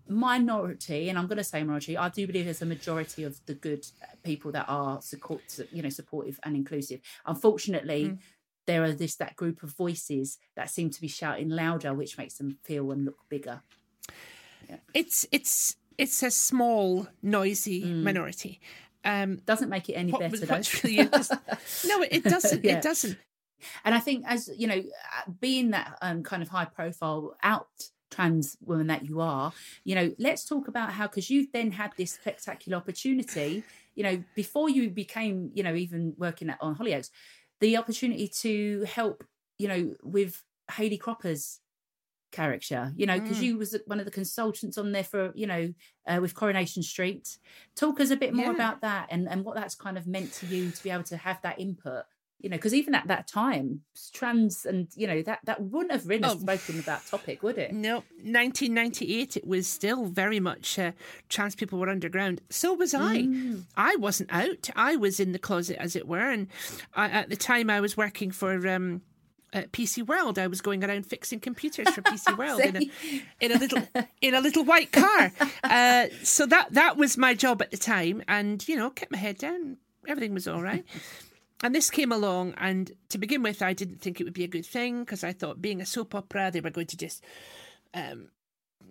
[0.09, 3.53] minority and i'm going to say minority i do believe there's a majority of the
[3.53, 3.85] good
[4.23, 8.17] people that are support you know supportive and inclusive unfortunately Mm.
[8.65, 12.35] there are this that group of voices that seem to be shouting louder which makes
[12.37, 13.61] them feel and look bigger
[14.93, 18.03] It's it's it's a small, noisy Mm.
[18.03, 18.59] minority.
[19.07, 20.61] Um, doesn't make it any what better though.
[20.83, 20.97] really
[21.87, 22.63] no, it doesn't.
[22.63, 22.77] Yeah.
[22.77, 23.17] It doesn't.
[23.85, 27.67] and i think as you know uh, being that um, kind of high profile out
[28.11, 29.51] trans woman that you are
[29.83, 33.63] you know let's talk about how because you've then had this spectacular opportunity
[33.95, 37.09] you know before you became you know even working at on hollyoaks
[37.59, 39.23] the opportunity to help
[39.57, 41.59] you know with hayley cropper's
[42.41, 43.45] character you know because Mm.
[43.47, 45.63] you was one of the consultants on there for you know
[46.09, 47.25] uh, with coronation street
[47.81, 48.59] talk us a bit more Yeah.
[48.59, 51.17] about that and and what that's kind of meant to you to be able to
[51.27, 52.03] have that input
[52.43, 53.67] you know because even at that time
[54.17, 56.37] trans and you know that that wouldn't have really Oh.
[56.47, 57.95] spoken about topic would it No,
[58.51, 59.37] 1998.
[59.37, 60.91] It was still very much uh,
[61.29, 62.41] trans people were underground.
[62.49, 63.17] So was I.
[63.23, 63.63] Mm.
[63.75, 64.69] I wasn't out.
[64.75, 66.29] I was in the closet, as it were.
[66.35, 66.47] And
[66.95, 69.01] I, at the time, I was working for um,
[69.53, 70.37] uh, PC World.
[70.37, 72.81] I was going around fixing computers for PC World in a,
[73.39, 73.81] in a little
[74.21, 75.31] in a little white car.
[75.63, 79.17] Uh, so that that was my job at the time, and you know, kept my
[79.17, 79.77] head down.
[80.07, 80.85] Everything was all right.
[81.63, 84.47] And this came along, and to begin with, I didn't think it would be a
[84.47, 87.23] good thing because I thought being a soap opera, they were going to just
[87.95, 88.27] um,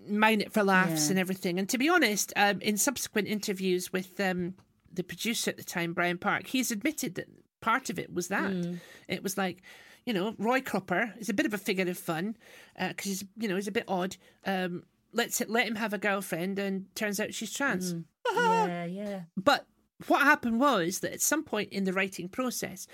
[0.08, 1.10] mine it for laughs Yeah.
[1.10, 1.58] and everything.
[1.60, 4.54] And to be honest, um, in subsequent interviews with um,
[4.92, 7.28] the producer at the time, Brian Park, he's admitted that
[7.60, 8.50] part of it was that.
[8.50, 8.80] Mm.
[9.06, 9.62] It was like,
[10.06, 12.36] you know, Roy Cropper is a bit of a figure of fun
[12.78, 14.16] because he's, you know, he's a bit odd.
[14.46, 17.94] Um, let's let him have a girlfriend, and turns out she's trans.
[17.94, 18.04] Mm.
[18.34, 19.66] yeah yeah But
[20.06, 22.86] what happened was that at some point in the writing process,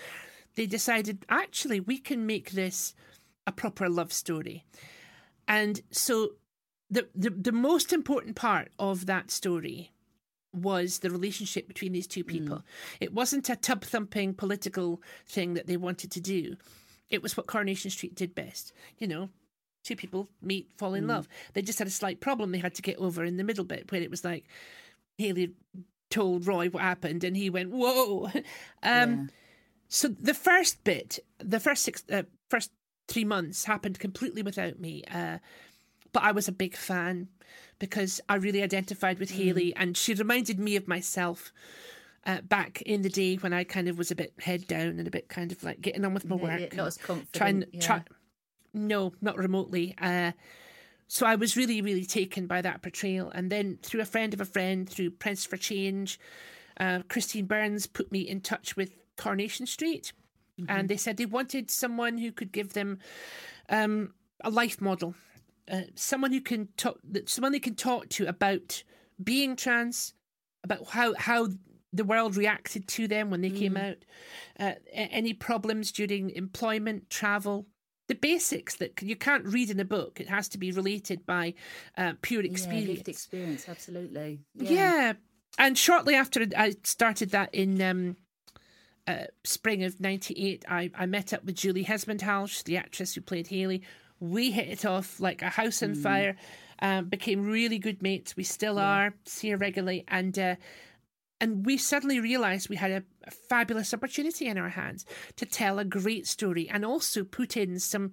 [0.54, 2.94] they decided actually we can make this
[3.46, 4.64] a proper love story.
[5.46, 6.30] And so
[6.88, 9.92] the, the the most important part of that story
[10.54, 12.62] was the relationship between these two people.
[13.00, 16.56] It wasn't a tub thumping political thing that they wanted to do.
[17.12, 18.72] It was what Coronation Street did best.
[18.98, 19.28] You know,
[19.84, 21.28] two people meet, fall in love.
[21.52, 23.92] They just had a slight problem they had to get over in the middle bit
[23.92, 24.46] where it was like
[25.18, 25.52] Hayley
[26.10, 28.30] told Roy what happened, and he went, "Whoa!"
[28.82, 29.26] Um, Yeah.
[29.88, 32.70] So the first bit, the first six, uh, first
[33.08, 35.04] three months happened completely without me.
[35.04, 35.38] Uh,
[36.12, 37.28] but I was a big fan
[37.78, 41.52] because I really identified with Hayley, and she reminded me of myself.
[42.24, 45.08] Uh, back in the day when I kind of was a bit head down and
[45.08, 47.32] a bit kind of like getting on with my work, yeah, not as confident.
[47.32, 47.80] trying yeah.
[47.80, 48.04] try
[48.74, 50.32] no not remotely uh
[51.08, 54.40] so i was really really taken by that portrayal and then through a friend of
[54.40, 56.18] a friend through press for change
[56.80, 60.12] uh, christine burns put me in touch with coronation street
[60.68, 62.98] and they said they wanted someone who could give them
[63.68, 65.14] um a life model
[65.70, 68.82] uh, someone who can talk someone they can talk to about
[69.22, 70.14] being trans
[70.64, 71.48] about how how
[71.92, 73.96] the world reacted to them when they came out
[74.58, 77.66] uh, any problems during employment travel
[78.08, 81.54] the basics that you can't read in a book it has to be related by
[81.96, 84.40] uh, pure Yeah, experience lived experience, absolutely.
[84.54, 85.14] yeah.
[85.58, 88.16] And shortly after I started that in um,
[89.06, 93.48] uh, spring of 98, I, I met up with Julie Hesmondhalgh, the actress who played
[93.48, 93.82] Hayley.
[94.18, 96.36] We hit it off like a house on fire,
[96.80, 98.36] um, became really good mates.
[98.36, 100.04] We still are, see her regularly.
[100.08, 100.56] And, uh,
[101.42, 105.80] and we suddenly realised we had a, a fabulous opportunity in our hands to tell
[105.80, 108.12] a great story and also put in some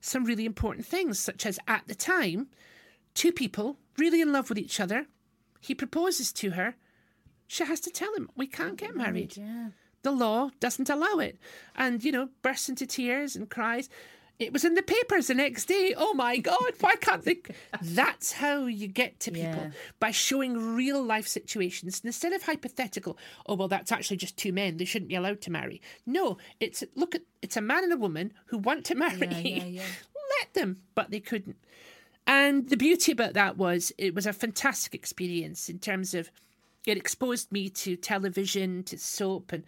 [0.00, 2.46] some really important things, such as at the time,
[3.14, 5.06] two people really in love with each other.
[5.60, 6.76] He proposes to her.
[7.48, 9.36] She has to tell him, we can't get married.
[9.36, 9.70] Yeah.
[10.02, 11.36] The law doesn't allow it.
[11.74, 13.88] And, you know, bursts into tears and cries.
[14.38, 15.94] It was in the papers the next day.
[15.96, 17.40] Oh my God, why can't they?
[17.82, 19.70] That's how you get to people Yeah.
[19.98, 23.18] by showing real life situations instead of hypothetical.
[23.46, 24.76] Oh, well, that's actually just two men.
[24.76, 25.82] They shouldn't be allowed to marry.
[26.06, 29.26] No, it's look at it's a man and a woman who want to marry.
[29.28, 29.82] Yeah, yeah.
[30.40, 31.56] Let them, but they couldn't.
[32.26, 36.30] And the beauty about that was it was a fantastic experience in terms of
[36.86, 39.64] it exposed me to television, to soap, and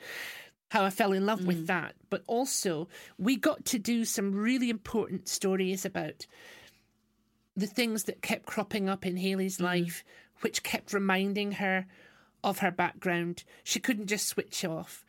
[0.70, 1.46] how I fell in love Mm.
[1.46, 1.94] with that.
[2.08, 6.26] But also, we got to do some really important stories about
[7.56, 9.64] the things that kept cropping up in Hayley's Mm-hmm.
[9.84, 10.04] life,
[10.40, 11.86] which kept reminding her
[12.42, 13.44] of her background.
[13.64, 15.04] She couldn't just switch off.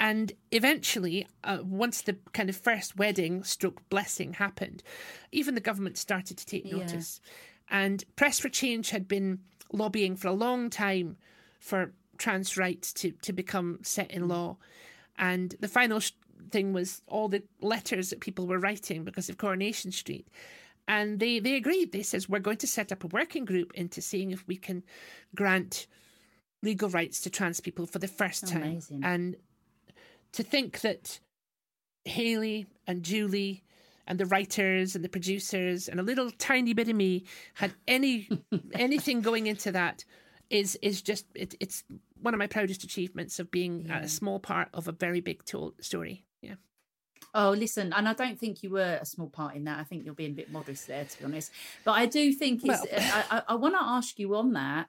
[0.00, 4.82] And eventually, uh, once the kind of first wedding stroke blessing happened,
[5.30, 6.78] even the government started to take Yeah.
[6.78, 7.20] notice.
[7.68, 9.40] And Press for Change had been
[9.72, 11.18] lobbying for a long time
[11.60, 14.56] for trans rights to, to become set in law.
[15.18, 16.12] And the final sh-
[16.50, 20.28] thing was all the letters that people were writing because of Coronation Street.
[20.88, 21.92] And they, they agreed.
[21.92, 24.82] They says, we're going to set up a working group into seeing if we can
[25.34, 25.86] grant
[26.62, 28.62] legal rights to trans people for the first time.
[28.62, 29.04] Amazing.
[29.04, 29.36] And
[30.32, 31.20] to think that
[32.04, 33.62] Hayley and Julie
[34.06, 38.28] and the writers and the producers and a little tiny bit of me had any
[38.72, 40.04] anything going into that
[40.52, 41.82] is is just it, it's
[42.20, 45.82] one of my proudest achievements of being a small part of a very big told
[45.82, 46.24] story.
[46.42, 46.54] Yeah.
[47.34, 49.78] Oh, listen, and I don't think you were a small part in that.
[49.78, 51.50] I think you're being a bit modest there, to be honest.
[51.84, 52.68] But I do think it's.
[52.68, 54.88] Well- I, I, I want to ask you on that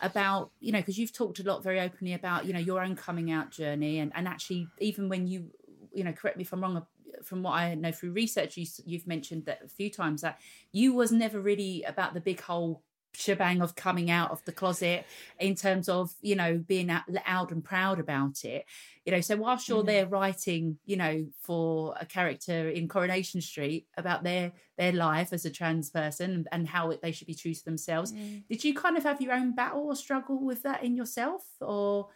[0.00, 2.94] about you know because you've talked a lot very openly about you know your own
[2.94, 5.50] coming out journey and and actually even when you
[5.92, 6.86] you know correct me if I'm wrong
[7.24, 10.38] from what I know through research you, you've mentioned that a few times that
[10.70, 15.04] you was never really about the big whole shebang of coming out of the closet
[15.38, 18.64] in terms of you know being out, loud and proud about it.
[19.04, 19.86] You know so whilst you're mm.
[19.86, 25.44] there writing you know for a character in coronation street about their their life as
[25.44, 28.42] a trans person and, and how they should be true to themselves mm.
[28.48, 31.44] did you kind of have your own battle or struggle with that in yourself?
[31.60, 32.08] Or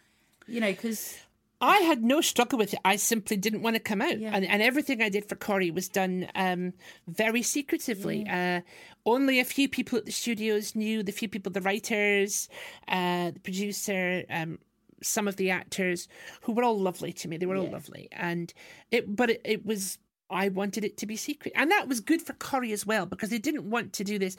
[0.47, 1.17] you know because
[1.63, 2.79] I had no struggle with it.
[2.83, 4.31] I simply didn't want to come out, Yeah.
[4.33, 6.73] and, and everything I did for Corrie was done um,
[7.07, 8.27] very secretively.
[8.29, 8.61] Uh,
[9.05, 11.03] only a few people at the studios knew.
[11.03, 12.49] The few people, the writers,
[12.87, 14.59] uh, the producer, um,
[15.01, 16.07] some of the actors,
[16.41, 17.37] who were all lovely to me.
[17.37, 18.53] They were all lovely, and
[18.91, 19.15] it.
[19.15, 19.97] But it, it was.
[20.29, 23.29] I wanted it to be secret, and that was good for Corrie as well because
[23.29, 24.35] they didn't want to do this.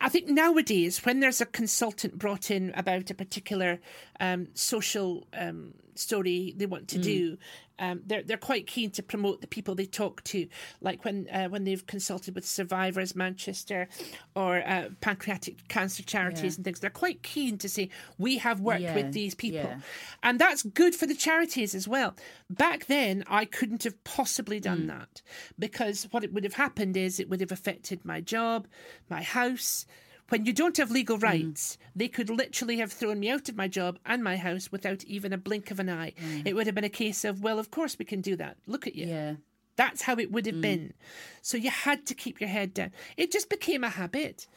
[0.00, 3.80] I think nowadays, when there's a consultant brought in about a particular
[4.18, 7.36] um, social um, story they want to do,
[7.78, 10.46] um, they're they're quite keen to promote the people they talk to.
[10.80, 13.88] Like when uh, when they've consulted with Survivors Manchester
[14.36, 16.56] or uh, pancreatic cancer charities Yeah.
[16.58, 19.80] and things, they're quite keen to say we have worked Yeah, with these people, yeah.
[20.22, 22.14] and that's good for the charities as well.
[22.48, 24.88] Back then, I couldn't have possibly done Mm.
[24.88, 25.22] that
[25.58, 28.66] because what it would have happened is it would have affected my job,
[29.08, 29.86] my house.
[30.34, 30.94] When you don't have Mm.
[30.94, 34.72] legal rights, they could literally have thrown me out of my job and my house
[34.72, 36.12] without even a blink of an eye.
[36.44, 38.56] It would have been a case of, well, of course we can do that.
[38.66, 39.06] Look at you.
[39.06, 39.34] yeah
[39.76, 40.92] That's how it would have been.
[41.40, 42.90] So you had to keep your head down.
[43.16, 44.48] It just became a habit.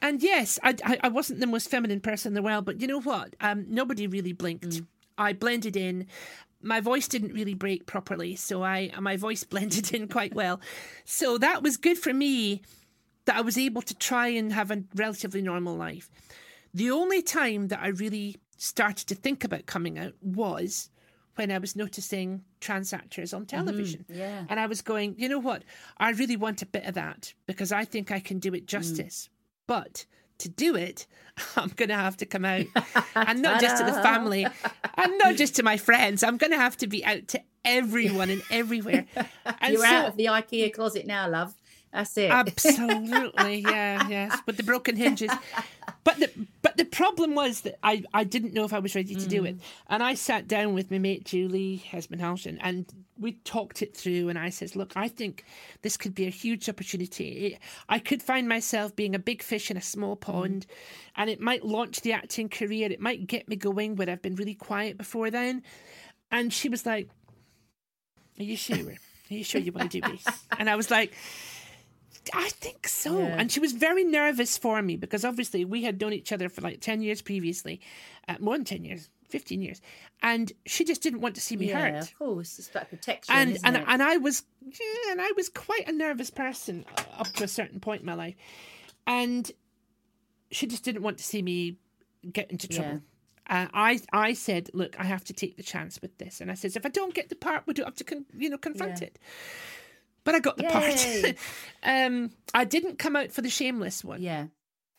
[0.00, 2.86] And yes, I, I, I wasn't the most feminine person in the world, but you
[2.86, 3.34] know what?
[3.40, 4.68] Um, nobody really blinked.
[4.68, 4.86] Mm.
[5.18, 6.06] I blended in.
[6.62, 10.60] My voice didn't really break properly, so I my voice blended in quite well.
[11.04, 12.62] So that was good for me
[13.26, 16.10] that I was able to try and have a relatively normal life.
[16.72, 20.90] The only time that I really started to think about coming out was
[21.36, 23.56] when I was noticing trans actors on mm-hmm.
[23.56, 24.04] television.
[24.08, 24.44] yeah.
[24.48, 25.62] And I was going, you know what?
[25.98, 28.66] I really want a bit of that because I think I can do it mm.
[28.66, 29.28] justice.
[29.66, 30.06] But
[30.38, 31.06] to do it,
[31.56, 32.66] I'm going to have to come out.
[33.16, 34.46] and not just to the family
[34.96, 36.22] and not just to my friends.
[36.22, 39.06] I'm going to have to be out to everyone and everywhere.
[39.60, 41.54] And You're so- out of the IKEA closet now, love.
[41.94, 42.28] That's it.
[42.28, 45.30] Absolutely, yeah, yes, with the broken hinges.
[46.02, 46.28] But the
[46.60, 49.44] but the problem was that I, I didn't know if I was ready to do
[49.44, 49.60] it, mm.
[49.88, 52.84] and I sat down with my mate Julie Hesmondhalgh, and
[53.16, 54.28] we talked it through.
[54.28, 55.44] And I says, look, I think
[55.82, 57.60] this could be a huge opportunity.
[57.88, 60.74] I could find myself being a big fish in a small pond, mm.
[61.14, 62.90] and it might launch the acting career.
[62.90, 65.62] It might get me going where I've been really quiet before then.
[66.32, 67.08] And she was like,
[68.40, 68.76] "Are you sure?
[68.78, 70.26] Are you sure you want to do this?"
[70.58, 71.14] And I was like.
[72.32, 73.18] I think so.
[73.18, 73.36] Yeah.
[73.38, 76.60] And she was very nervous for me because obviously we had known each other for
[76.60, 77.80] like 10 years previously,
[78.28, 79.80] uh, more than 10 years, 15 years.
[80.22, 82.02] And she just didn't want to see me yeah, hurt.
[82.02, 82.58] of course.
[82.58, 83.34] It's about protection.
[83.34, 83.84] And and it?
[83.86, 86.84] and I was yeah, and I was quite a nervous person
[87.18, 88.34] up to a certain point in my life.
[89.06, 89.50] And
[90.50, 91.76] she just didn't want to see me
[92.32, 93.02] get into trouble.
[93.48, 96.54] Uh, I I said, look, I have to take the chance with this, and I
[96.54, 99.02] says, if I don't get the part, we do have to, con- you know, confront
[99.02, 99.18] it.
[100.24, 100.70] But I got the Yay.
[100.72, 101.36] part.
[101.82, 104.46] um, I didn't come out for the shameless one yeah.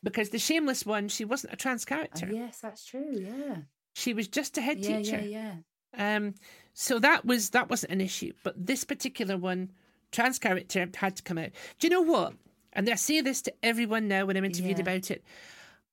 [0.03, 2.30] because the shameless one, she wasn't a trans Oh, character.
[2.32, 3.11] yes, that's true.
[3.13, 3.57] Yeah.
[3.93, 5.21] She was just a head Yeah, teacher.
[5.23, 5.55] yeah,
[5.97, 6.15] yeah.
[6.17, 6.36] Um,
[6.73, 9.71] so that was that wasn't an issue, but this particular one,
[10.11, 11.51] trans character had to come out.
[11.80, 12.34] Do you know what?
[12.73, 14.82] And I say this to everyone now when I'm interviewed Yeah.
[14.84, 15.23] about it.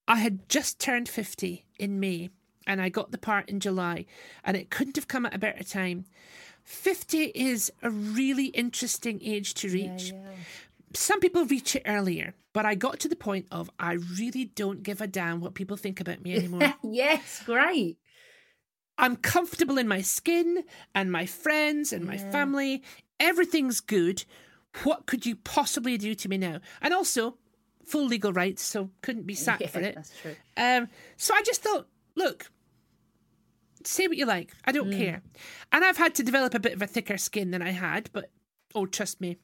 [0.09, 2.31] I had just turned fifty in May,
[2.67, 4.07] and I got the part in July,
[4.45, 6.05] and it couldn't have come at a better time.
[6.65, 10.13] Fifty is a really interesting age to reach.
[10.13, 10.19] yeah.
[10.95, 14.83] Some people reach it earlier, but I got to the point of I really don't
[14.83, 16.75] give a damn what people think about me anymore.
[16.83, 17.97] yes, great.
[18.99, 22.31] I'm comfortable in my skin and my friends and my Yeah.
[22.31, 22.83] family.
[23.19, 24.25] Everything's good.
[24.85, 26.61] What could you possibly do to me now?
[26.83, 27.37] And also,
[27.85, 29.95] full legal rights, so couldn't be sacked Yeah, for it.
[29.95, 30.37] That's true.
[30.57, 32.51] Um, so I just thought, look,
[33.87, 34.53] say what you like.
[34.65, 34.75] I Mm.
[34.75, 35.23] don't care.
[35.73, 38.31] And I've had to develop a bit of a thicker skin than I had, but
[38.75, 39.37] oh, trust me,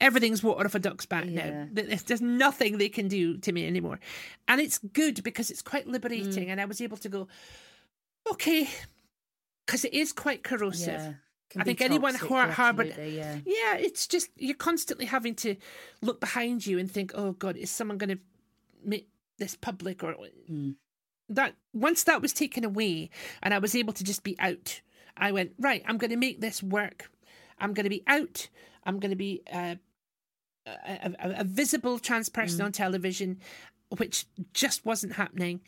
[0.00, 1.64] everything's water off a duck's back Yeah.
[1.64, 1.68] now.
[1.72, 3.98] There's nothing they can do to me anymore.
[4.48, 5.92] And it's good because it's quite Mm.
[5.92, 6.50] liberating.
[6.50, 7.28] And I was able to go,
[8.30, 8.68] okay,
[9.66, 11.00] because it is quite corrosive.
[11.00, 11.14] Yeah.
[11.54, 13.38] I think anyone who har- harboured- Yeah.
[13.44, 15.56] Yeah, it's just you're constantly having to
[16.00, 18.22] look behind you and think, "Oh God, is someone going to
[18.82, 20.16] make this public?" Or
[20.50, 20.76] Mm.
[21.28, 23.10] That once that was taken away,
[23.42, 24.80] and I was able to just be out,
[25.16, 25.82] I went right.
[25.86, 27.10] I'm going to make this work.
[27.58, 28.48] I'm going to be out.
[28.84, 29.76] I'm going to be uh,
[30.66, 32.66] a, a, a visible trans person Mm.
[32.66, 33.38] on television,
[33.96, 35.60] which just wasn't happening,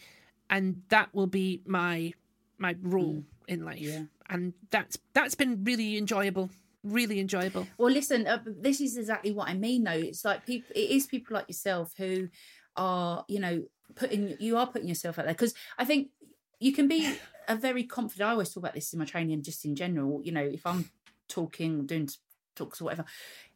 [0.50, 2.12] and that will be my
[2.58, 3.80] my role in life.
[3.80, 3.82] Mm.
[3.82, 4.02] Yeah.
[4.28, 6.50] And that's that's been really enjoyable.
[6.82, 7.66] Really enjoyable.
[7.78, 9.92] Well, listen, uh, this is exactly what I mean, though.
[9.92, 12.28] It's like people, it is people like yourself who
[12.76, 13.64] are, you know,
[13.94, 15.34] putting, you are putting yourself out there.
[15.34, 16.08] Because I think
[16.60, 17.16] you can be
[17.48, 20.20] a very confident, I always talk about this in my training, and just in general,
[20.24, 20.90] you know, if I'm
[21.28, 22.08] talking, doing
[22.54, 23.04] talks or whatever,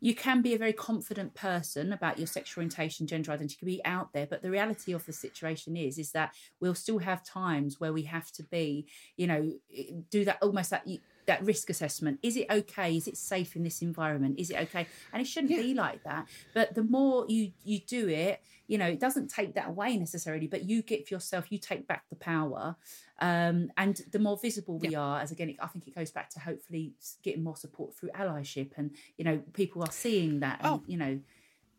[0.00, 3.76] you can be a very confident person about your sexual orientation, gender identity, you can
[3.76, 4.26] be out there.
[4.26, 8.02] But the reality of the situation is, is that we'll still have times where we
[8.02, 10.86] have to be, you know, eh, do that almost that
[11.28, 12.18] that risk assessment.
[12.22, 12.96] Is it okay?
[12.96, 14.38] Is it safe in this environment?
[14.38, 14.86] Is it okay?
[15.12, 15.62] And it shouldn't Yeah.
[15.62, 16.26] be like that.
[16.52, 20.46] But the more you you do it, you know, it doesn't take that away necessarily,
[20.46, 22.76] but you give yourself, you take back the power.
[23.20, 26.40] Um, and the more visible we are, as again, I think it goes back to
[26.40, 30.82] hopefully getting more support through allyship, and you know, people are seeing that, and Oh.
[30.86, 31.20] you know,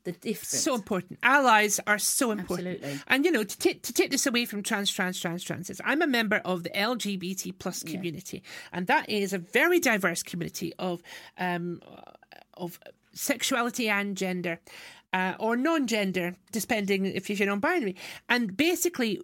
[0.04, 0.64] the difference.
[0.64, 1.20] So important.
[1.24, 2.68] Allies are so important.
[2.68, 3.02] Absolutely.
[3.08, 6.02] And you know, to take to take this away from trans, trans, trans, transes, I'm
[6.02, 11.02] a member of the LGBT plus community, and that is a very diverse community of
[11.38, 11.82] um
[12.56, 12.80] of
[13.14, 14.60] sexuality and gender.
[15.12, 17.95] Uh, or non-gender, depending if you're non-binary,
[18.30, 19.20] and basically,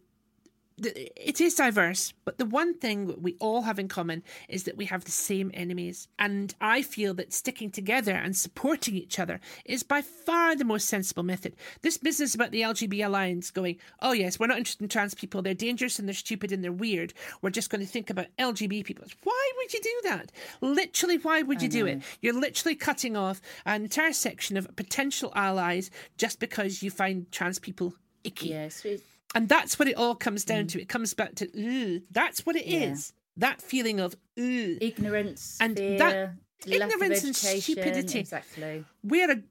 [0.78, 4.86] it is diverse, but the one thing we all have in common is that we
[4.86, 6.08] have the same enemies.
[6.20, 10.90] And I feel that sticking together and supporting each other is by far the most
[10.90, 11.56] sensible method.
[11.82, 15.42] This business about the LGB Alliance going, oh, yes, we're not interested in trans people.
[15.42, 17.14] They're dangerous and they're stupid and they're weird.
[17.42, 19.06] We're just going to think about LGB people.
[19.24, 20.32] Why would you do that?
[20.60, 22.02] Literally, why would you do it?
[22.22, 27.60] You're literally cutting off an entire section of potential allies just because you find trans
[27.60, 27.94] people
[28.26, 28.50] icky.
[28.50, 28.86] Yes.
[29.34, 30.70] And that's what it all comes down mm.
[30.70, 30.82] to.
[30.82, 32.92] It comes back to, ooh, that's what it yeah.
[32.92, 33.14] is.
[33.38, 34.78] That feeling of, ooh.
[34.80, 36.34] Ignorance, and fear, that
[36.66, 38.20] ignorance and stupidity.
[38.20, 38.86] Exactly.
[39.04, 39.42] We're a,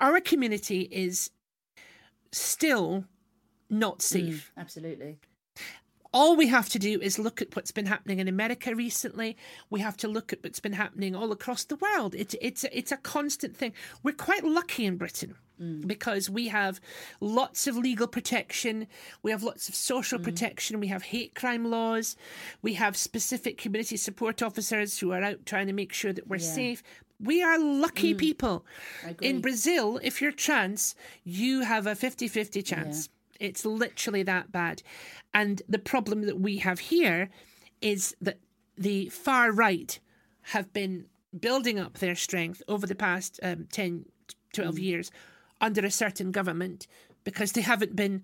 [0.00, 1.30] our community is
[2.32, 3.04] still
[3.70, 4.52] not mm, safe.
[4.56, 5.18] Mm, absolutely.
[6.12, 9.36] All we have to do is look at what's been happening in America recently.
[9.70, 12.14] We have to look at what's been happening all across the world.
[12.14, 13.72] It's it's it's a constant thing.
[14.02, 15.86] We're quite lucky in Britain mm.
[15.86, 16.80] because we have
[17.20, 18.86] lots of legal protection,
[19.22, 20.24] we have lots of social mm.
[20.24, 22.16] protection, we have hate crime laws,
[22.60, 26.36] we have specific community support officers who are out trying to make sure that we're
[26.36, 26.54] yeah.
[26.54, 26.82] safe.
[27.20, 28.18] We are lucky mm.
[28.18, 28.64] people.
[29.20, 33.06] In Brazil, if you're trans, you have a 50 50 chance.
[33.06, 33.21] Yeah.
[33.42, 34.82] It's literally that bad.
[35.34, 37.28] And the problem that we have here
[37.80, 38.38] is that
[38.78, 39.98] the far right
[40.52, 41.06] have been
[41.38, 44.06] building up their strength over the past um, 10,
[44.52, 44.82] 12 mm.
[44.82, 45.10] years
[45.60, 46.86] under a certain government
[47.24, 48.22] because they haven't been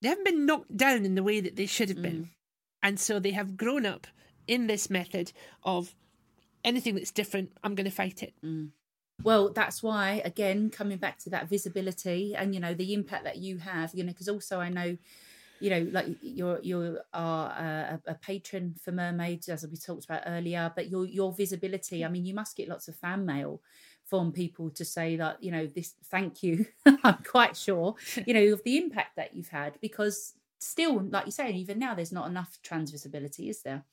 [0.00, 2.24] they haven't been knocked down in the way that they should have been.
[2.24, 2.28] Mm.
[2.82, 4.06] And so they have grown up
[4.46, 5.32] in this method
[5.64, 5.94] of
[6.62, 8.34] anything that's different, I'm going to fight it.
[8.44, 8.70] Mm.
[9.24, 13.38] Well, that's why, again, coming back to that visibility and, you know, the impact that
[13.38, 14.96] you have, you know, because also I know,
[15.60, 20.22] you know, like you're you are a, a, patron for mermaids, as we talked about
[20.26, 22.04] earlier, but your your visibility.
[22.04, 23.60] I mean, you must get lots of fan mail
[24.04, 25.94] from people to say that you know this.
[26.04, 26.66] Thank you.
[27.02, 31.32] I'm quite sure, you know, of the impact that you've had because still, like you
[31.32, 33.84] say, even now, there's not enough trans visibility, is there?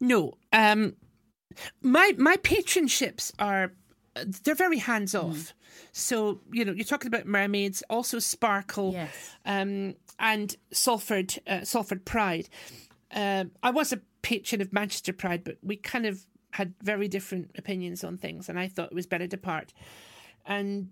[0.00, 0.34] No.
[0.52, 0.96] Um,
[1.82, 3.72] my my patronships are
[4.26, 5.36] they're very hands off.
[5.36, 5.52] Mm.
[5.92, 9.36] So you know, you're talking about mermaids, also Sparkle, yes.
[9.44, 12.48] um, and Salford, uh, Salford Pride.
[13.10, 17.50] Uh, I was a patron of Manchester Pride, but we kind of had very different
[17.56, 19.72] opinions on things, and I thought it was better to part.
[20.44, 20.90] And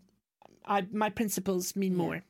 [0.66, 1.98] I, my principles mean yeah.
[1.98, 2.24] more.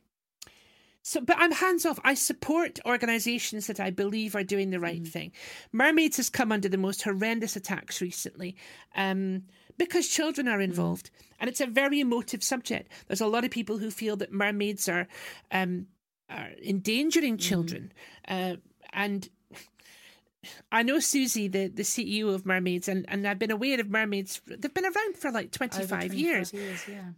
[1.06, 2.00] So, but I'm hands off.
[2.02, 5.06] I support organisations that I believe are doing the right mm.
[5.06, 5.30] thing.
[5.70, 8.56] Mermaids has come under the most horrendous attacks recently.
[8.96, 9.44] Um,
[9.78, 11.10] because children are involved.
[11.38, 12.90] And it's a very emotive subject.
[13.06, 15.06] There's a lot of people who feel that mermaids are,
[15.52, 15.86] um,
[16.28, 17.92] are endangering children.
[18.28, 18.54] Mm.
[18.54, 18.56] Uh,
[18.92, 19.28] and
[20.72, 24.40] I know Susie, the, the CEO of Mermaids, and, and I've been aware of mermaids.
[24.44, 26.52] They've been around for like 25, 25 years.
[26.52, 27.10] years yeah.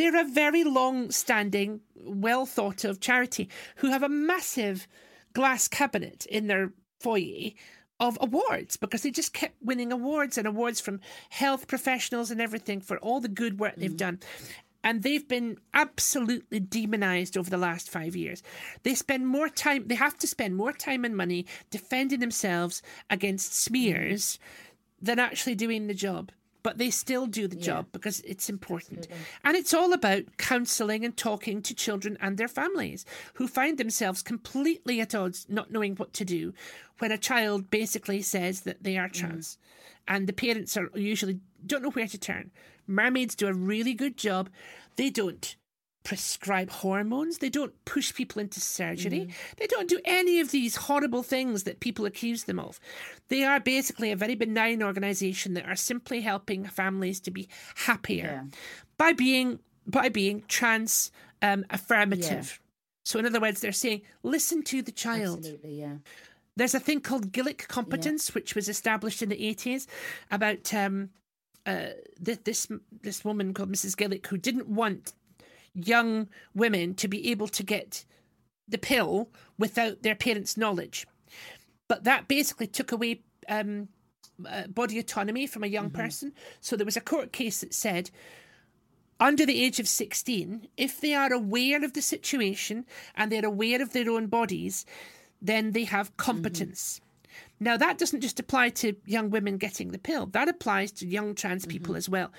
[0.00, 4.88] They're a very long standing, well thought of charity who have a massive
[5.34, 7.50] glass cabinet in their foyer
[8.00, 12.80] of awards because they just kept winning awards and awards from health professionals and everything
[12.80, 13.98] for all the good work they've mm.
[13.98, 14.20] done.
[14.82, 18.42] And they've been absolutely demonized over the last five years.
[18.84, 22.80] They spend more time, they have to spend more time and money defending themselves
[23.10, 24.38] against smears
[24.98, 26.32] than actually doing the job
[26.62, 27.62] but they still do the yeah.
[27.62, 29.00] job because it's important.
[29.00, 29.26] Absolutely.
[29.44, 33.04] And it's all about counselling and talking to children and their families
[33.34, 36.52] who find themselves completely at odds, not knowing what to do
[36.98, 39.12] when a child basically says that they are mm.
[39.12, 39.56] trans.
[39.56, 39.56] Mm.
[40.08, 42.50] And the parents are usually don't know where to turn.
[42.86, 44.48] Mermaids do a really good job.
[44.96, 45.54] They don't
[46.02, 47.38] prescribe hormones.
[47.38, 49.20] They don't push people into surgery.
[49.20, 49.32] Mm.
[49.58, 52.80] They don't do any of these horrible things that people accuse them of.
[53.28, 58.42] They are basically a very benign organization that are simply helping families to be happier
[58.44, 58.58] yeah.
[58.96, 61.10] by being by being trans
[61.42, 62.60] um, affirmative.
[62.60, 62.66] Yeah.
[63.04, 65.38] So in other words, they're saying, listen to the child.
[65.38, 65.96] Absolutely, yeah.
[66.56, 68.34] There's a thing called Gillick competence, yeah.
[68.34, 69.86] which was established in the 80s
[70.30, 71.10] about um,
[71.66, 72.68] uh, this
[73.02, 73.94] this woman called Mrs.
[73.96, 75.12] Gillick who didn't want
[75.74, 78.04] young women to be able to get
[78.68, 81.06] the pill without their parents' knowledge.
[81.88, 83.88] But that basically took away um,
[84.48, 86.02] uh, body autonomy from a young mm-hmm.
[86.02, 86.32] person.
[86.60, 88.10] So there was a court case that said
[89.18, 93.82] under the age of 16, if they are aware of the situation and they're aware
[93.82, 94.86] of their own bodies,
[95.42, 96.16] then they have mm-hmm.
[96.16, 97.00] competence.
[97.00, 97.06] Mm-hmm.
[97.62, 101.34] Now, that doesn't just apply to young women getting the pill, that applies to young
[101.34, 101.98] trans people mm-hmm.
[101.98, 102.32] as well.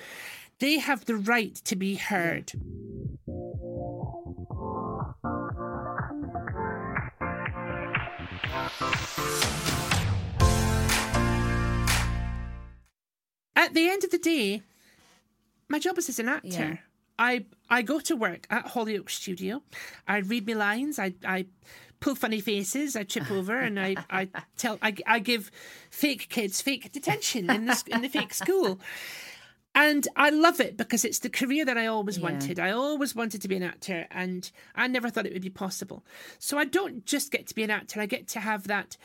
[0.62, 2.51] They have the right to be heard.
[13.55, 14.62] At the end of the day,
[15.68, 16.47] my job is as an actor.
[16.47, 16.78] Yeah.
[17.18, 19.64] I I go to work at Hollyoaks Studio.
[20.07, 20.99] I read my lines.
[20.99, 21.47] I I
[21.99, 22.95] pull funny faces.
[22.95, 25.49] I trip over and I, I tell I, I give
[25.89, 28.80] fake kids fake detention in the in the fake school.
[29.74, 32.24] And I love it because it's the career that I always yeah.
[32.24, 32.59] wanted.
[32.59, 36.03] I always wanted to be an actor and I never thought it would be possible.
[36.39, 38.97] So I don't just get to be an actor, I get to have that,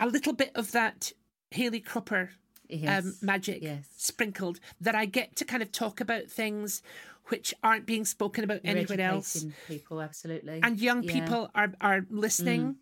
[0.00, 1.12] a little bit of that
[1.52, 2.30] Hayley Cropper
[2.68, 3.04] yes.
[3.04, 3.86] um, magic yes.
[3.96, 6.82] sprinkled that I get to kind of talk about things
[7.26, 9.46] which aren't being spoken about You're anywhere else.
[9.68, 10.60] People, absolutely.
[10.62, 11.12] And young yeah.
[11.12, 12.62] people are are listening.
[12.62, 12.74] Mm.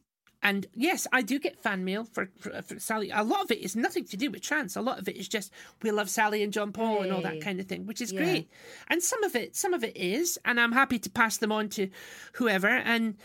[0.43, 3.11] And yes, I do get fan mail for, for, for, Sally.
[3.11, 4.77] A lot of it is nothing to do with trans.
[4.77, 7.03] A lot of it is just we love Sally and John Paul hey.
[7.05, 8.23] and all that kind of thing, which is yeah.
[8.23, 8.51] great.
[8.89, 11.69] And some of it, some of it is, and I'm happy to pass them on
[11.71, 11.91] to
[12.35, 12.69] whoever.
[12.69, 13.17] And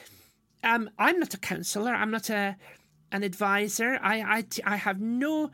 [0.63, 1.93] um, I'm not a counsellor.
[1.93, 2.57] I'm not a
[3.11, 3.99] an advisor.
[4.01, 5.51] I, I I have no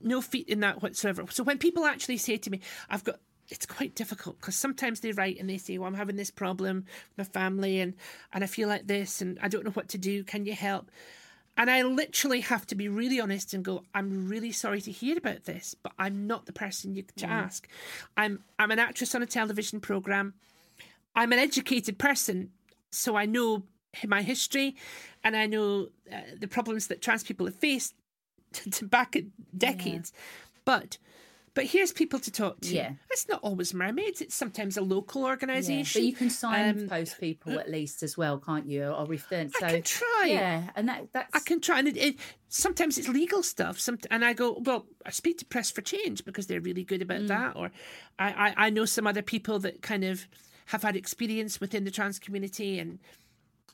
[0.00, 1.24] no feet in that whatsoever.
[1.30, 3.20] So when people actually say to me, I've got
[3.50, 6.84] it's quite difficult because sometimes they write and they say, "Well, I'm having this problem
[7.16, 7.94] with my family, and
[8.32, 10.24] and I feel like this, and I don't know what to do.
[10.24, 10.90] Can you help?"
[11.56, 15.18] And I literally have to be really honest and go, "I'm really sorry to hear
[15.18, 17.30] about this, but I'm not the person you to mm.
[17.30, 17.68] ask.
[18.16, 20.34] I'm I'm an actress on a television program.
[21.14, 22.50] I'm an educated person,
[22.90, 23.64] so I know
[24.06, 24.76] my history,
[25.24, 27.94] and I know uh, the problems that trans people have faced
[28.52, 29.16] to back
[29.56, 30.12] decades.
[30.14, 30.20] Yeah.
[30.64, 30.98] But
[31.54, 32.74] but here's people to talk to.
[32.74, 32.92] Yeah.
[33.10, 36.02] It's not always mermaids, it's sometimes a local organisation.
[36.02, 36.06] Yeah.
[36.06, 38.84] But you can signpost um, people at least as well, can't you?
[38.84, 39.48] Or refer.
[39.58, 40.26] So, I can try.
[40.28, 42.16] Yeah, and that that's I can try and it, it,
[42.48, 43.80] sometimes it's legal stuff.
[43.80, 47.02] Some and I go, Well, I speak to Press for Change because they're really good
[47.02, 47.28] about mm.
[47.28, 47.56] that.
[47.56, 47.70] Or
[48.18, 50.26] I, I, I know some other people that kind of
[50.66, 53.00] have had experience within the trans community and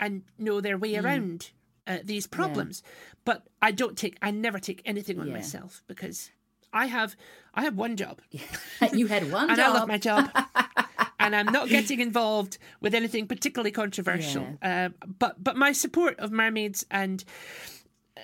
[0.00, 1.04] and know their way mm.
[1.04, 1.50] around
[1.86, 2.82] uh, these problems.
[2.84, 2.90] Yeah.
[3.24, 5.34] But I don't take, I never take anything on yeah.
[5.34, 6.30] myself because
[6.76, 7.16] I have,
[7.54, 8.20] I have one job.
[8.92, 9.74] you had one and job.
[9.74, 10.30] I love my job.
[11.18, 14.46] and I'm not getting involved with anything particularly controversial.
[14.62, 14.86] Yeah.
[14.86, 17.24] Uh, but but my support of mermaids and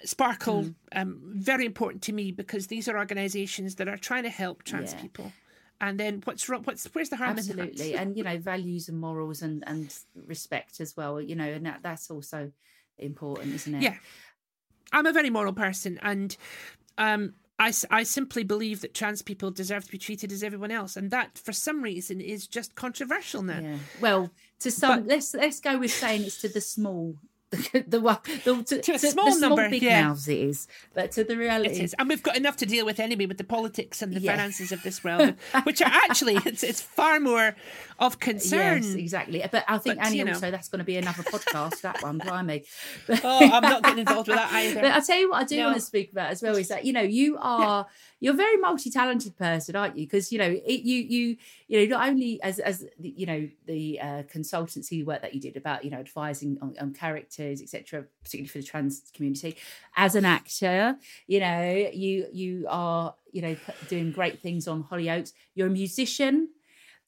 [0.05, 0.75] Sparkle mm.
[0.95, 4.93] um, very important to me because these are organisations that are trying to help trans
[4.93, 5.01] yeah.
[5.01, 5.33] people.
[5.81, 6.63] And then what's wrong?
[6.65, 7.31] What's where's the harm?
[7.31, 9.93] Absolutely, and you know values and morals and and
[10.27, 11.21] respect as well.
[11.21, 12.53] You know, and that, that's also
[12.99, 13.83] important, isn't it?
[13.83, 13.97] Yeah.
[14.93, 16.37] I'm a very moral person, and
[16.99, 20.97] um, I, I simply believe that trans people deserve to be treated as everyone else,
[20.97, 23.61] and that, for some reason, is just controversial now.
[23.61, 23.77] Yeah.
[24.01, 24.31] Well,
[24.61, 27.17] to some, but, let's let's go with saying it's to the small
[27.73, 27.99] the, the,
[28.45, 30.05] the to, to, a small the number, small big yeah.
[30.05, 31.95] mouths it is, but to the reality, it is.
[31.99, 34.35] And we've got enough to deal with anyway with the politics and the yeah.
[34.35, 35.35] finances of this world,
[35.65, 37.55] which are actually it's it's far more
[37.99, 38.83] of concern.
[38.83, 39.45] Yes, exactly.
[39.53, 40.33] But I think but, Annie you know.
[40.33, 41.83] also that's going to be another podcast.
[41.83, 42.65] that one, blimey.
[43.23, 44.81] oh, I'm not getting involved with that either.
[44.81, 45.65] But I tell you what, I do no.
[45.67, 47.87] want to speak about as well is that you know you are.
[48.21, 50.07] You're a very multi-talented person, aren't you?
[50.07, 51.37] Because you know it, you you
[51.69, 55.41] you know not only as as the, you know the uh, consultancy work that you
[55.41, 56.93] did about you know advising on, on
[57.51, 59.57] etc., particularly for the trans community.
[59.97, 63.57] As an actor, you know you you are you know
[63.89, 65.33] doing great things on Hollyoaks.
[65.55, 66.51] You're a musician.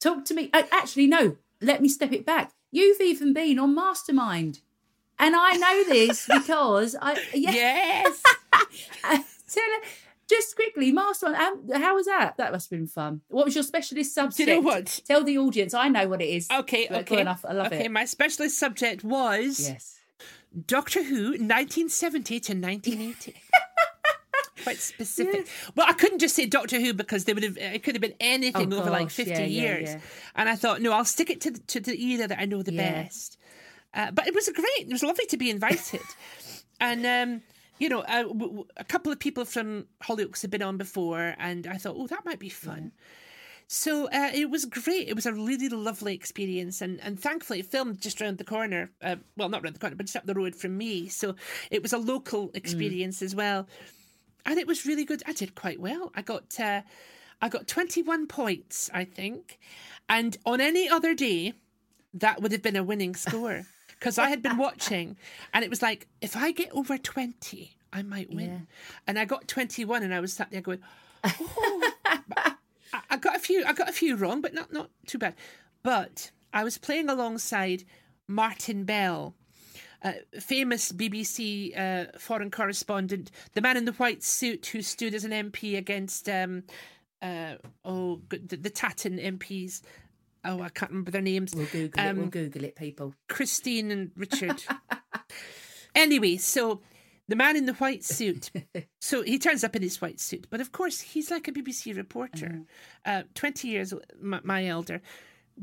[0.00, 0.50] Talk to me.
[0.52, 1.36] Actually, no.
[1.60, 2.52] Let me step it back.
[2.70, 4.60] You've even been on Mastermind.
[5.18, 7.52] And I know this because I yeah.
[7.52, 8.22] yes.
[9.48, 9.62] Tell
[10.28, 12.36] just quickly, Master, um, how was that?
[12.38, 13.20] That must have been fun.
[13.28, 14.36] What was your specialist subject?
[14.36, 15.00] Do you know what?
[15.06, 15.74] Tell the audience.
[15.74, 16.48] I know what it is.
[16.50, 17.20] Okay, okay.
[17.20, 17.44] enough.
[17.46, 17.90] I love okay, it.
[17.92, 20.00] my specialist subject was yes,
[20.66, 23.34] Doctor Who, 1970 to 1980.
[24.62, 25.48] Quite specific.
[25.74, 27.58] Well, I couldn't just say Doctor Who because they would have.
[27.58, 29.90] It could have been anything oh, over gosh, like 50 yeah, years.
[29.90, 30.00] Yeah.
[30.36, 32.62] And I thought, no, I'll stick it to the, to the era that I know
[32.62, 33.36] the best.
[33.92, 34.66] Uh, but it was great.
[34.88, 36.00] It was lovely to be invited.
[36.80, 37.42] and um,
[37.78, 38.24] you know, a,
[38.76, 42.24] a couple of people from Hollyoaks had been on before, and I thought, oh, that
[42.24, 42.92] might be fun.
[42.94, 43.00] Yeah.
[43.66, 45.08] So uh, it was great.
[45.08, 48.90] It was a really lovely experience, and and thankfully, it filmed just around the corner.
[49.02, 51.08] Uh, well, not around the corner, but just up the road from me.
[51.08, 51.34] So
[51.70, 52.56] it was a local mm.
[52.56, 53.22] experience mm.
[53.22, 53.66] as well,
[54.44, 55.22] and it was really good.
[55.26, 56.12] I did quite well.
[56.14, 56.82] I got uh,
[57.40, 59.58] I got twenty one points, I think,
[60.08, 61.54] and on any other day,
[62.12, 65.16] that would have been a winning score because I had been watching,
[65.54, 68.50] and it was like if I get over twenty, I might win.
[68.50, 68.58] Yeah.
[69.06, 70.80] And I got twenty one, and I was sat there going,
[71.24, 71.93] "Oh."
[73.10, 73.64] I, got a few.
[73.64, 75.34] I got a few wrong, but not not too bad.
[75.82, 77.84] But I was playing alongside
[78.26, 79.34] Martin Bell,
[80.02, 85.24] uh, famous BBC uh, foreign correspondent, the man in the white suit who stood as
[85.24, 86.64] an MP against um,
[87.22, 89.82] uh, oh the, the Tatton MPs
[90.44, 91.54] oh, I can't remember their names.
[91.54, 92.14] We'll Google um, it.
[92.14, 93.14] We'll um, Google it, people.
[93.28, 94.62] Christine and Richard.
[95.94, 96.80] anyway, so
[97.28, 98.50] the man in the white suit.
[99.00, 101.96] so he turns up in his white suit, but of course he's like a BBC
[101.96, 102.62] reporter,
[103.04, 105.00] uh, twenty years my, my elder,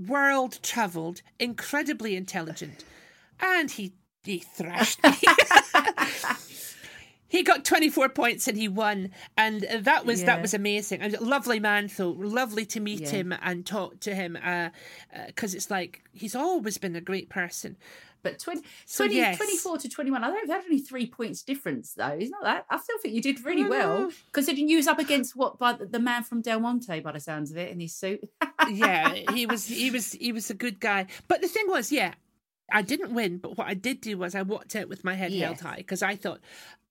[0.08, 2.86] world travelled, incredibly intelligent,
[3.40, 3.94] and he
[4.24, 5.14] he thrashed me.
[7.32, 10.28] he got 24 points and he won and that was yeah.
[10.28, 13.10] that was amazing a lovely man though lovely to meet yeah.
[13.10, 17.30] him and talk to him because uh, uh, it's like he's always been a great
[17.30, 17.78] person
[18.24, 19.38] But 20, So, 20 yes.
[19.38, 22.18] 24 to 21, I don't that only three points difference, though.
[22.20, 22.66] It's not that.
[22.70, 25.88] I still think you did really well, considering you was up against what by the,
[25.88, 28.22] the man from Del Monte, by the sounds of it, in his suit.
[28.70, 31.08] yeah, he was he was he was a good guy.
[31.28, 32.14] But the thing was, yeah,
[32.72, 33.38] I didn't win.
[33.38, 36.02] But what I did do was I walked out with my head held high because
[36.02, 36.40] I thought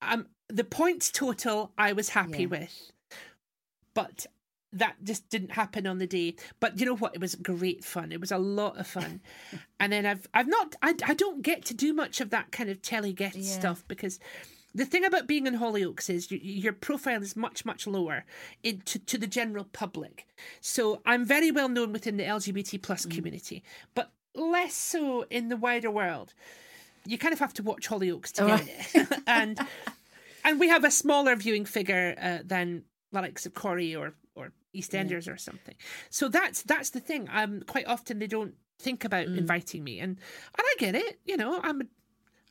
[0.02, 2.46] um the points total I was happy Yeah.
[2.46, 2.92] with,
[3.94, 4.26] but
[4.72, 6.36] that just didn't happen on the day.
[6.60, 7.14] But you know what?
[7.14, 8.12] It was great fun.
[8.12, 9.20] It was a lot of fun.
[9.80, 12.70] and then I've I've not I I don't get to do much of that kind
[12.70, 13.58] of telly guest Yeah.
[13.58, 14.18] stuff because.
[14.72, 18.24] The thing about being in Hollyoaks is you, your profile is much, much lower
[18.62, 20.28] in, to, to the general public.
[20.60, 23.10] So I'm very well known within the LGBT plus Mm.
[23.16, 23.64] community,
[23.96, 26.34] but less so in the wider world.
[27.06, 29.58] You kind of have to watch Hollyoaks to Oh, get it, and
[30.44, 34.52] and we have a smaller viewing figure uh, than the likes of Corrie or or
[34.76, 35.74] EastEnders or something.
[36.10, 37.28] So that's that's the thing.
[37.32, 39.38] Um, quite often they don't think about Mm.
[39.38, 40.18] inviting me, and and
[40.58, 41.20] I get it.
[41.24, 41.84] You know, I'm a,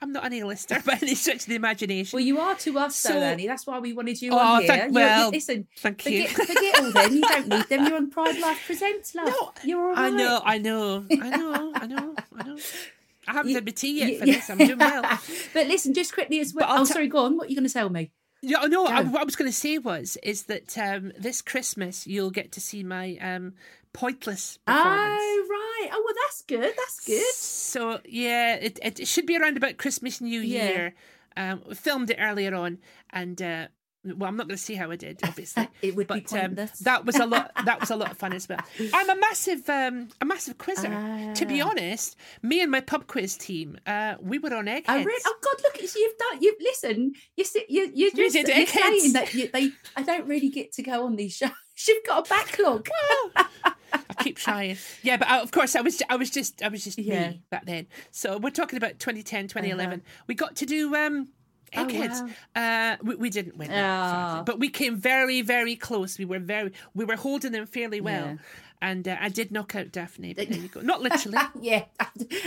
[0.01, 2.15] I'm not an A-lister by any stretch of the imagination.
[2.17, 3.47] Well, you are to us, So- though, Annie.
[3.47, 4.67] That's why we wanted you Oh, on here.
[4.67, 6.27] thank- You- you- well, listen, Thank you.
[6.27, 7.13] forget, forget all them.
[7.15, 7.85] You don't need them.
[7.85, 9.27] You're on Pride Life Presents, love.
[9.27, 12.57] No, You're all I know, I know, I know, I know, I know.
[13.27, 14.49] I haven't You- had my tea yet you- for this.
[14.49, 15.03] I'm doing well.
[15.53, 16.67] but listen, just quickly as well.
[16.69, 17.37] Oh, t- sorry, go on.
[17.37, 18.11] What are you going to tell me?
[18.41, 18.85] Yeah, no.
[18.85, 22.53] I, what I was going to say was is that um, this Christmas you'll get
[22.53, 23.53] to see my um,
[23.93, 25.19] pointless performance.
[25.21, 25.89] Oh, right.
[25.93, 26.73] Oh, well, that's good.
[26.77, 27.33] That's good.
[27.35, 30.69] So yeah, it, it it should be around about Christmas New Yeah.
[30.69, 30.93] Year.
[31.37, 32.79] Um, we filmed it earlier on,
[33.11, 33.67] and uh,
[34.03, 35.67] well, I'm not going to see how I did, obviously.
[35.81, 36.79] It would be but um, pointless.
[36.79, 37.51] that was a lot.
[37.65, 38.59] That was a lot of fun as well.
[38.93, 40.89] I'm a massive, um, a massive quizzer.
[41.35, 41.69] To be Ah.
[41.69, 44.89] honest, me and my pub quiz team, uh, we were on eggheads.
[44.89, 45.21] I read.
[45.25, 45.55] Oh God!
[45.63, 46.39] Look, it's- you've done.
[46.41, 47.13] You've listen.
[47.37, 47.69] You sit.
[47.69, 49.71] You you just did you're saying that you, they.
[49.95, 51.51] I don't really get to go on these shows.
[51.87, 52.89] You've got a backlog.
[53.37, 53.73] I
[54.19, 54.77] keep trying.
[55.01, 57.29] Yeah, but I, of course I was I was just I was just Yeah.
[57.31, 57.87] me back then.
[58.11, 60.01] So we're talking about 2010, 2011.
[60.27, 61.29] We got to do um
[61.75, 62.21] Oh, Eggheads.
[62.55, 63.69] Uh we, we didn't win.
[63.71, 64.37] Ah.
[64.37, 64.43] sadly.
[64.45, 66.17] But we came very very close.
[66.17, 68.37] We were very we were holding them fairly well.
[68.81, 68.89] Yeah.
[68.89, 70.33] And uh, I did knock out Daphne.
[70.33, 70.81] But there you go.
[70.81, 71.37] Not literally.
[71.61, 71.85] yeah.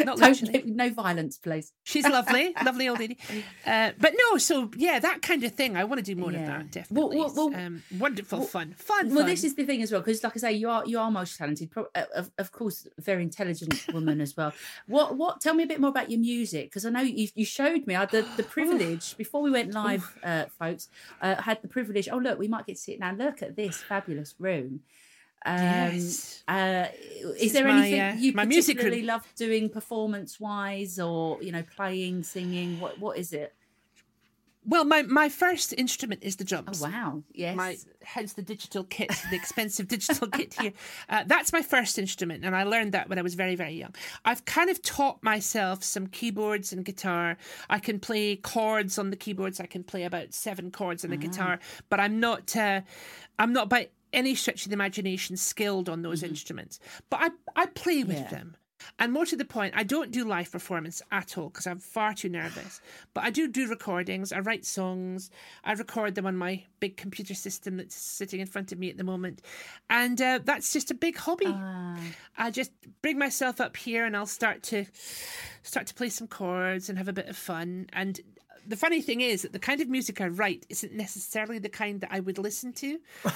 [0.05, 0.63] Not literally.
[0.67, 1.73] no violence, please.
[1.85, 3.19] She's lovely, lovely old lady.
[3.65, 5.77] Uh, but no, so yeah, that kind of thing.
[5.77, 6.71] I want to do more of that.
[6.71, 7.19] Definitely.
[7.19, 9.09] Well, well, well- um, wonderful fun, fun.
[9.09, 9.27] Well, fun.
[9.27, 11.39] this is the thing as well, because like I say, you are you are most
[11.39, 11.71] talented.
[11.77, 14.53] Uh, Of, of course, very intelligent woman as well.
[14.87, 15.41] What what?
[15.41, 17.95] Tell me a bit more about your music, because I know you you showed me.
[17.95, 20.89] I had the the privilege before we went live, uh, folks.
[21.21, 22.09] Uh, had the privilege.
[22.11, 23.13] Oh look, we might get to sit now.
[23.15, 24.81] Look at this fabulous room.
[25.45, 26.43] Um, Yes.
[26.49, 26.87] Uh,
[27.39, 31.53] is there my, anything uh, you my music particularly love doing performance wise, or you
[31.53, 32.81] know, playing, singing?
[32.81, 33.55] What what is it?
[34.65, 36.81] well, my my first instrument is the Oh drums.
[36.81, 37.57] wow, yes.
[37.57, 40.73] my hence the digital kit, the expensive digital kit here.
[41.09, 43.95] Uh, that's my first instrument, and I learned that when I was very very young.
[44.25, 47.37] I've kind of taught myself some keyboards and guitar.
[47.69, 49.59] I can play chords on the keyboards.
[49.59, 52.55] I can play about seven chords on the guitar, but I'm not.
[52.57, 52.83] Uh,
[53.39, 56.79] I'm not by any stretch of the imagination skilled on those instruments.
[57.11, 57.31] But I
[57.63, 58.29] I play with Yeah.
[58.31, 58.57] them.
[58.99, 62.15] And more to the point, I don't do live performance at all because I'm far
[62.15, 62.81] too nervous.
[63.15, 64.33] But I do do recordings.
[64.33, 65.31] I write songs.
[65.63, 68.97] I record them on my big computer system that's sitting in front of me at
[68.97, 69.41] the moment.
[69.89, 71.47] And uh, that's just a big hobby.
[71.47, 71.97] Ah.
[72.37, 74.85] I just bring myself up here and I'll start to
[75.63, 77.87] start to play some chords and have a bit of fun.
[77.93, 78.21] And
[78.67, 82.01] the funny thing is that the kind of music I write isn't necessarily the kind
[82.01, 82.99] that I would listen to.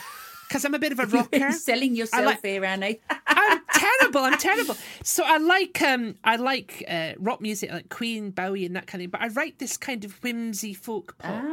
[0.48, 1.52] Because I'm a bit of a rocker.
[1.52, 3.00] selling yourself like- here, Annie.
[3.26, 4.20] I'm terrible.
[4.20, 4.76] I'm terrible.
[5.02, 9.00] So I like um I like uh, rock music like Queen, Bowie, and that kind
[9.02, 9.06] of.
[9.06, 9.10] Thing.
[9.10, 11.44] But I write this kind of whimsy folk pop,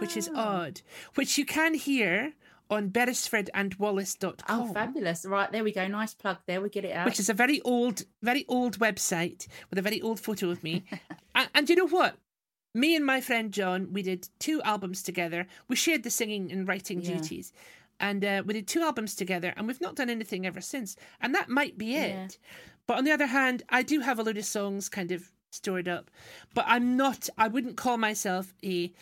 [0.00, 0.62] which is Ah.
[0.64, 0.80] odd,
[1.14, 2.32] which you can hear
[2.70, 4.60] on beresfordandwallace.com.
[4.60, 5.24] Oh, fabulous!
[5.26, 5.86] Right there we go.
[5.86, 6.60] Nice plug there.
[6.60, 7.06] We get it out.
[7.06, 10.84] Which is a very old, very old website with a very old photo of me.
[11.34, 12.16] and, and you know what?
[12.74, 15.46] Me and my friend John, we did two albums together.
[15.68, 17.16] We shared the singing and writing Yeah.
[17.18, 17.52] duties.
[18.02, 20.96] And uh, we did two albums together, and we've not done anything ever since.
[21.20, 22.10] And that might be it.
[22.10, 22.28] Yeah.
[22.86, 25.86] But on the other hand, I do have a load of songs kind of stored
[25.88, 26.10] up.
[26.52, 28.92] But I'm not, I wouldn't call myself a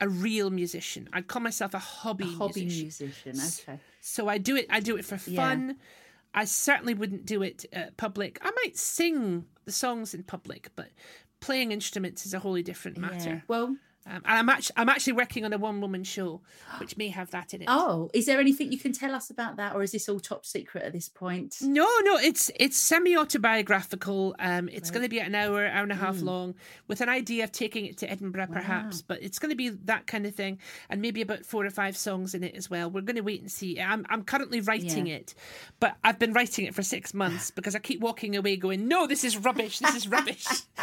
[0.00, 1.08] a real musician.
[1.12, 3.06] I'd call myself a hobby, hobby musician.
[3.34, 3.68] musician.
[3.72, 3.80] Okay.
[4.00, 4.66] So I do it.
[4.70, 5.36] I do it for Yeah.
[5.36, 5.76] fun.
[6.34, 8.38] I certainly wouldn't do it uh, public.
[8.42, 10.90] I might sing the songs in public, but
[11.40, 13.00] playing instruments is a wholly different Yeah.
[13.10, 13.42] matter.
[13.48, 13.76] Well,
[14.08, 16.40] Um, and I'm actually I'm actually working on a one woman show,
[16.78, 17.68] which may have that in it.
[17.70, 20.46] Oh, is there anything you can tell us about that, or is this all top
[20.46, 21.56] secret at this point?
[21.60, 24.34] No, no, it's it's semi autobiographical.
[24.38, 26.24] Um, it's going to be an hour, hour and a half Mm.
[26.24, 26.54] long,
[26.86, 29.02] with an idea of taking it to Edinburgh, perhaps.
[29.02, 31.96] But it's going to be that kind of thing, and maybe about four or five
[31.96, 32.90] songs in it as well.
[32.90, 33.78] We're going to wait and see.
[33.80, 35.16] I'm I'm currently writing Yeah.
[35.16, 35.34] it,
[35.80, 39.06] but I've been writing it for six months because I keep walking away going, "No,
[39.06, 39.78] this is rubbish.
[39.80, 40.46] This is rubbish."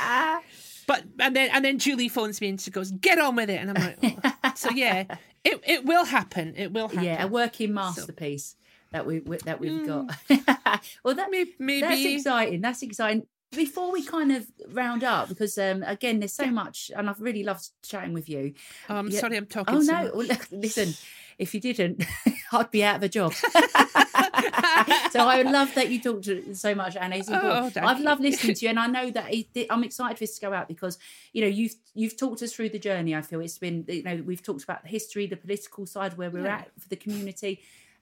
[0.87, 3.59] But and then and then Julie phones me and she goes, "Get on with it,"
[3.61, 4.51] and I'm like, oh.
[4.55, 5.05] "So yeah,
[5.43, 6.53] it it will happen.
[6.55, 8.55] It will happen." Yeah, a working masterpiece
[8.91, 10.11] that we that we've got.
[11.03, 11.81] well, that Maybe- maybe.
[11.81, 12.61] that's exciting.
[12.61, 13.25] That's exciting.
[13.51, 17.43] Before we kind of round up, because um, again, there's so much, and I've really
[17.43, 18.53] loved chatting with you.
[18.89, 19.19] Oh, I'm Yeah.
[19.21, 19.75] sorry, I'm talking.
[19.75, 20.11] Oh no!
[20.13, 20.93] Well, listen,
[21.37, 22.03] if you didn't,
[22.51, 23.33] I'd be out of a job.
[25.11, 27.15] so I would love that you talked to so much, Anna.
[27.17, 27.77] It's important.
[27.77, 30.35] Oh, I've loved listening to you, and I know that it, I'm excited for this
[30.39, 30.97] to go out because
[31.33, 33.15] you know you've you've talked us through the journey.
[33.15, 36.29] I feel it's been you know we've talked about the history, the political side where
[36.29, 36.57] we're Yeah.
[36.57, 37.61] at for the community,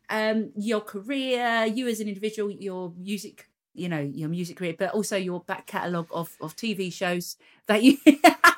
[0.10, 3.48] um, your career, you as an individual, your music.
[3.76, 7.82] You know your music career, but also your back catalogue of, of TV shows that
[7.82, 7.98] you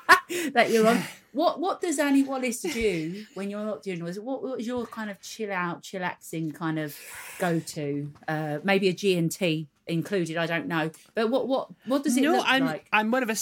[0.54, 1.02] that you're on.
[1.36, 4.00] What what does Annie Wallace do when you're not doing?
[4.06, 6.98] What what is your kind of chill out, chillaxing kind of
[7.40, 8.14] go to?
[8.26, 10.38] Uh, maybe a G and T included.
[10.38, 12.88] I don't know, but what what what does it no, look I'm like?
[12.94, 13.36] I'm more of a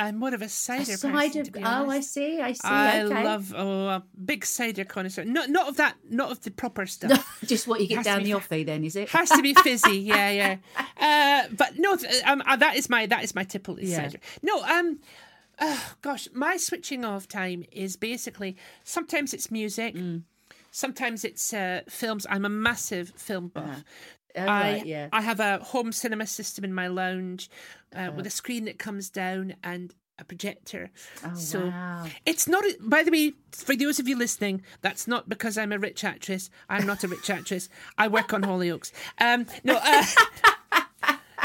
[0.00, 1.44] I'm more of a cider A cider.
[1.50, 1.64] person.
[1.64, 2.40] Oh, I see.
[2.40, 2.60] I see.
[2.64, 3.24] I okay.
[3.24, 5.24] love oh a big cider connoisseur.
[5.24, 7.40] Not not of that, not of the proper stuff.
[7.44, 8.64] just what you get down the offie.
[8.64, 9.10] Then is it?
[9.10, 10.56] Has to be fizzy, yeah, yeah.
[10.96, 14.04] Uh, but no, um, uh, that is my that is my tipple is Yeah.
[14.04, 14.20] cider.
[14.42, 15.00] No, um,
[15.60, 20.22] oh, gosh, my switching off time is basically sometimes it's music, Mm.
[20.70, 22.26] sometimes it's uh, films.
[22.28, 23.84] I'm a massive film buff.
[24.36, 25.08] Oh, I, right, yeah.
[25.12, 27.50] I have a home cinema system in my lounge
[27.94, 28.12] uh, Uh-huh.
[28.16, 30.90] with a screen that comes down and a projector.
[31.24, 32.06] Oh, so wow.
[32.26, 32.62] it's not.
[32.80, 36.50] By the way, for those of you listening, that's not because I'm a rich actress.
[36.68, 37.68] I'm not a rich actress.
[37.98, 38.92] I work on Hollyoaks.
[39.18, 40.04] Um, no, uh,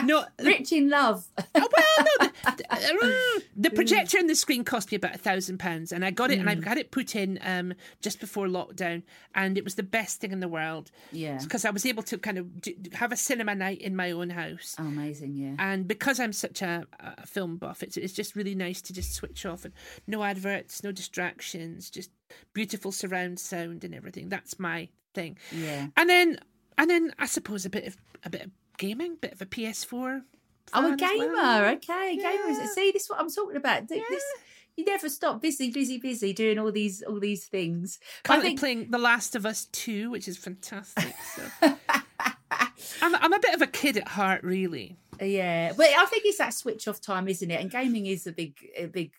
[0.04, 0.26] no.
[0.43, 1.26] Rich in love.
[1.38, 1.68] Oh, well,
[2.00, 2.28] no.
[2.46, 3.76] The, the, uh, mm, the mm.
[3.76, 6.50] projector and the screen cost me about a thousand pounds, and I got it, and
[6.50, 6.64] I mm.
[6.64, 10.39] had it put in um, just before lockdown, and it was the best thing in
[10.39, 10.91] the world.
[11.12, 11.39] Yeah.
[11.41, 14.30] because I was able to kind of do, have a cinema night in my own
[14.30, 14.76] house.
[14.80, 15.36] Oh, amazing.
[15.36, 15.56] Yeah.
[15.60, 19.14] And because I'm such a, a film buff, it's it's just really nice to just
[19.14, 19.74] switch off and
[20.08, 22.12] no adverts, no distractions, just
[22.54, 24.30] beautiful surround sound and everything.
[24.30, 25.38] That's my thing.
[25.52, 25.88] Yeah.
[25.96, 26.39] And then
[26.78, 30.22] and then I suppose a bit of a bit of gaming, bit of a PS4.
[30.74, 31.32] I'm a gamer.
[31.34, 31.66] well.
[31.76, 32.50] Okay, gamer.
[32.50, 32.64] Yeah.
[32.64, 32.70] it?
[32.70, 33.88] See, this is what I'm talking about.
[33.88, 34.24] Th- This
[34.78, 38.00] you never stop busy, busy, busy doing all these all these things.
[38.24, 41.16] But I Currently think playing The Last of Us 2, which is fantastic.
[41.36, 41.44] So.
[43.02, 44.98] I'm, I'm a bit of a kid at heart, really.
[45.22, 47.62] Yeah, but I think it's that switch off time, isn't it?
[47.62, 49.12] And gaming is a big, a big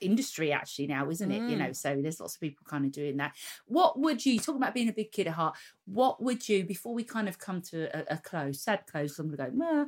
[0.00, 1.42] industry actually now, isn't it?
[1.46, 1.58] You Mm.
[1.58, 3.36] know, so there's lots of people kind of doing that.
[3.66, 5.56] What would you talk about being a big kid at heart?
[5.86, 9.18] What would you before we kind of come to a, a close, sad close?
[9.18, 9.56] I'm gonna go.
[9.56, 9.86] Well,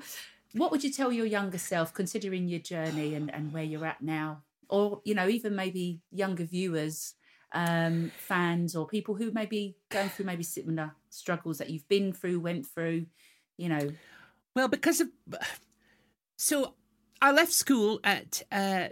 [0.54, 4.02] what would you tell your younger self, considering your journey and and where you're at
[4.02, 7.14] now, or you know, even maybe younger viewers?
[7.54, 12.10] um fans or people who may be going through maybe similar struggles that you've been
[12.10, 13.04] through went through
[13.58, 13.92] you know
[14.54, 15.08] Well, because of.
[16.36, 16.74] So
[17.20, 18.88] I left school at uh,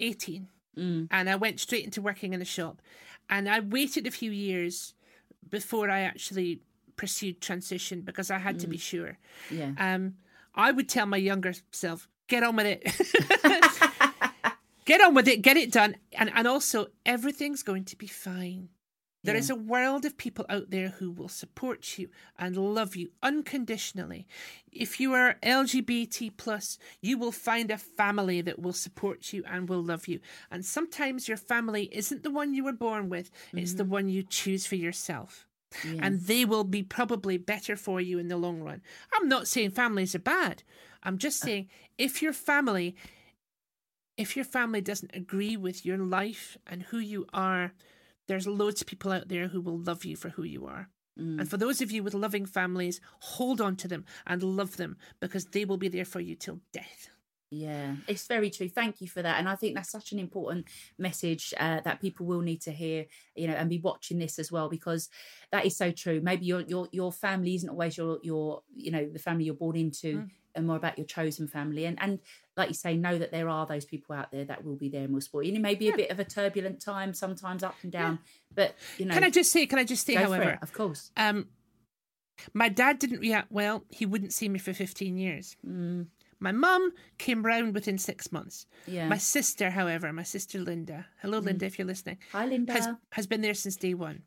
[0.00, 2.82] 18 mm, and I went straight into working in a shop.
[3.28, 4.94] And I waited a few years
[5.50, 6.60] before I actually
[6.96, 9.18] pursued transition because I had to be sure.
[9.50, 10.14] yeah Um,
[10.54, 12.82] I would tell my younger self, get on with it.
[14.84, 15.96] get on with it, get it done.
[16.12, 18.70] And, and also, everything's going to be fine.
[19.24, 23.10] There is a world of people out there who will support you and love you
[23.22, 24.26] unconditionally.
[24.70, 29.68] If you are LGBT plus, you will find a family that will support you and
[29.68, 30.20] will love you.
[30.50, 33.92] And sometimes your family isn't the one you were born with; it's the mm-hmm.
[33.92, 35.46] one you choose for yourself.
[35.84, 36.00] yeah.
[36.02, 38.80] And they will be probably better for you in the long run.
[39.12, 40.62] I'm not saying families are bad.
[41.02, 41.46] I'm just uh.
[41.46, 42.94] saying if your family
[44.16, 47.72] if your family doesn't agree with your life and who you are,
[48.28, 50.88] there's loads of people out there who will love you for who you are.
[51.18, 51.40] Mm.
[51.40, 54.96] And for those of you with loving families, hold on to them and love them
[55.20, 57.08] because they will be there for you till death.
[57.50, 58.68] Yeah, it's very true.
[58.68, 59.38] Thank you for that.
[59.38, 60.66] And I think that's such an important
[60.98, 63.06] message uh, that people will need to hear,
[63.36, 65.08] you know, and be watching this as well because
[65.52, 66.20] that is so true.
[66.20, 69.76] Maybe your your your family isn't always your your you know the family you're born
[69.76, 70.30] into, Mm.
[70.56, 71.86] and more about your chosen family.
[71.86, 72.18] And and
[72.56, 75.02] like you say, know that there are those people out there that will be there
[75.04, 75.50] and will support you.
[75.50, 78.18] And it may be a bit of a turbulent time, sometimes up and down,
[78.54, 81.10] but you know, Can I just say, can I just say, however, it, of course.
[81.16, 81.48] um,
[82.54, 83.84] my dad didn't react well.
[83.90, 85.56] He wouldn't see me for 15 years.
[85.66, 86.06] Mm,
[86.38, 88.66] My mum came round within six months.
[88.86, 89.08] Yeah.
[89.08, 92.72] My sister, however, my sister Linda, hello Linda, if you're listening, Hi, Linda.
[92.72, 94.22] has has been there since day one.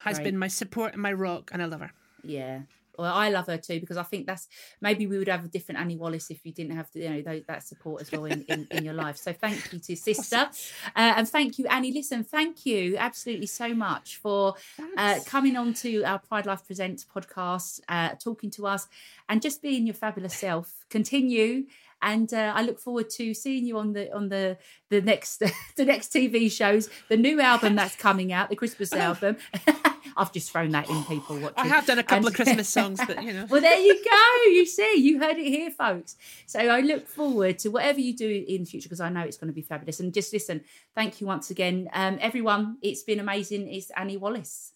[0.00, 1.90] Has been my support and my rock, and I love her.
[2.22, 2.60] Yeah.
[2.98, 4.48] Well, I love her too because I think that's
[4.80, 7.62] maybe we would have a different Annie Wallace if you didn't have you know that
[7.66, 9.16] support as well in, in, in your life.
[9.16, 10.48] So thank you to sister, uh,
[10.94, 11.92] and thank you Annie.
[11.92, 14.54] Listen, thank you absolutely so much for
[14.96, 18.86] uh, coming on to our Pride Life Presents podcast, uh, talking to us,
[19.28, 20.72] and just being your fabulous self.
[20.90, 21.64] Continue,
[22.04, 24.58] and uh, I look forward to seeing you on the on the
[24.90, 25.38] the next
[25.76, 29.36] the next TV shows, the new album that's coming out, the Christmas album.
[30.16, 31.54] I've just thrown that in, people watching.
[31.56, 33.46] I have done a couple And- of Christmas songs, but you know.
[33.48, 34.50] well, there you go.
[34.50, 36.16] You see, you heard it here, folks.
[36.46, 39.36] So I look forward to whatever you do in the future because I know it's
[39.38, 40.00] going to be fabulous.
[40.00, 40.60] And just listen,
[40.94, 42.76] thank you once again, um, everyone.
[42.82, 43.72] It's been amazing.
[43.72, 44.72] It's Annie Wallace.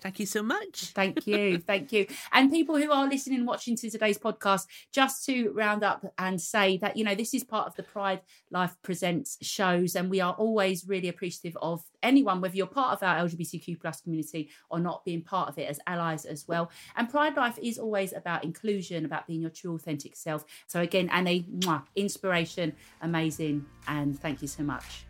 [0.00, 0.92] Thank you so much.
[0.94, 1.58] Thank you.
[1.66, 2.06] Thank you.
[2.32, 6.40] And people who are listening and watching to today's podcast, just to round up and
[6.40, 8.20] say that, you know, this is part of the Pride
[8.50, 9.94] Life Presents shows.
[9.94, 14.00] And we are always really appreciative of anyone, whether you're part of our LGBTQ plus
[14.00, 16.70] community or not being part of it as allies as well.
[16.96, 20.44] And Pride Life is always about inclusion, about being your true authentic self.
[20.66, 23.66] So again, Annie, mwah, inspiration, amazing.
[23.86, 25.06] And thank you so much.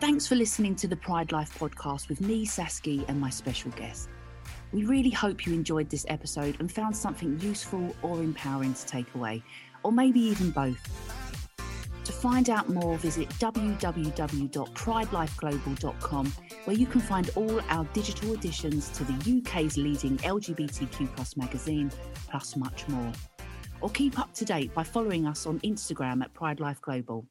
[0.00, 4.08] Thanks for listening to the Pride Life podcast with me, Saskia, and my special guest.
[4.72, 9.12] We really hope you enjoyed this episode and found something useful or empowering to take
[9.16, 9.42] away,
[9.82, 10.78] or maybe even both.
[12.04, 16.32] To find out more, visit www.pridelifeglobal.com,
[16.64, 21.90] where you can find all our digital additions to the UK's leading LGBTQ plus magazine,
[22.30, 23.12] plus much more.
[23.80, 27.26] Or keep up to date by following us on Instagram at Pride Life Global.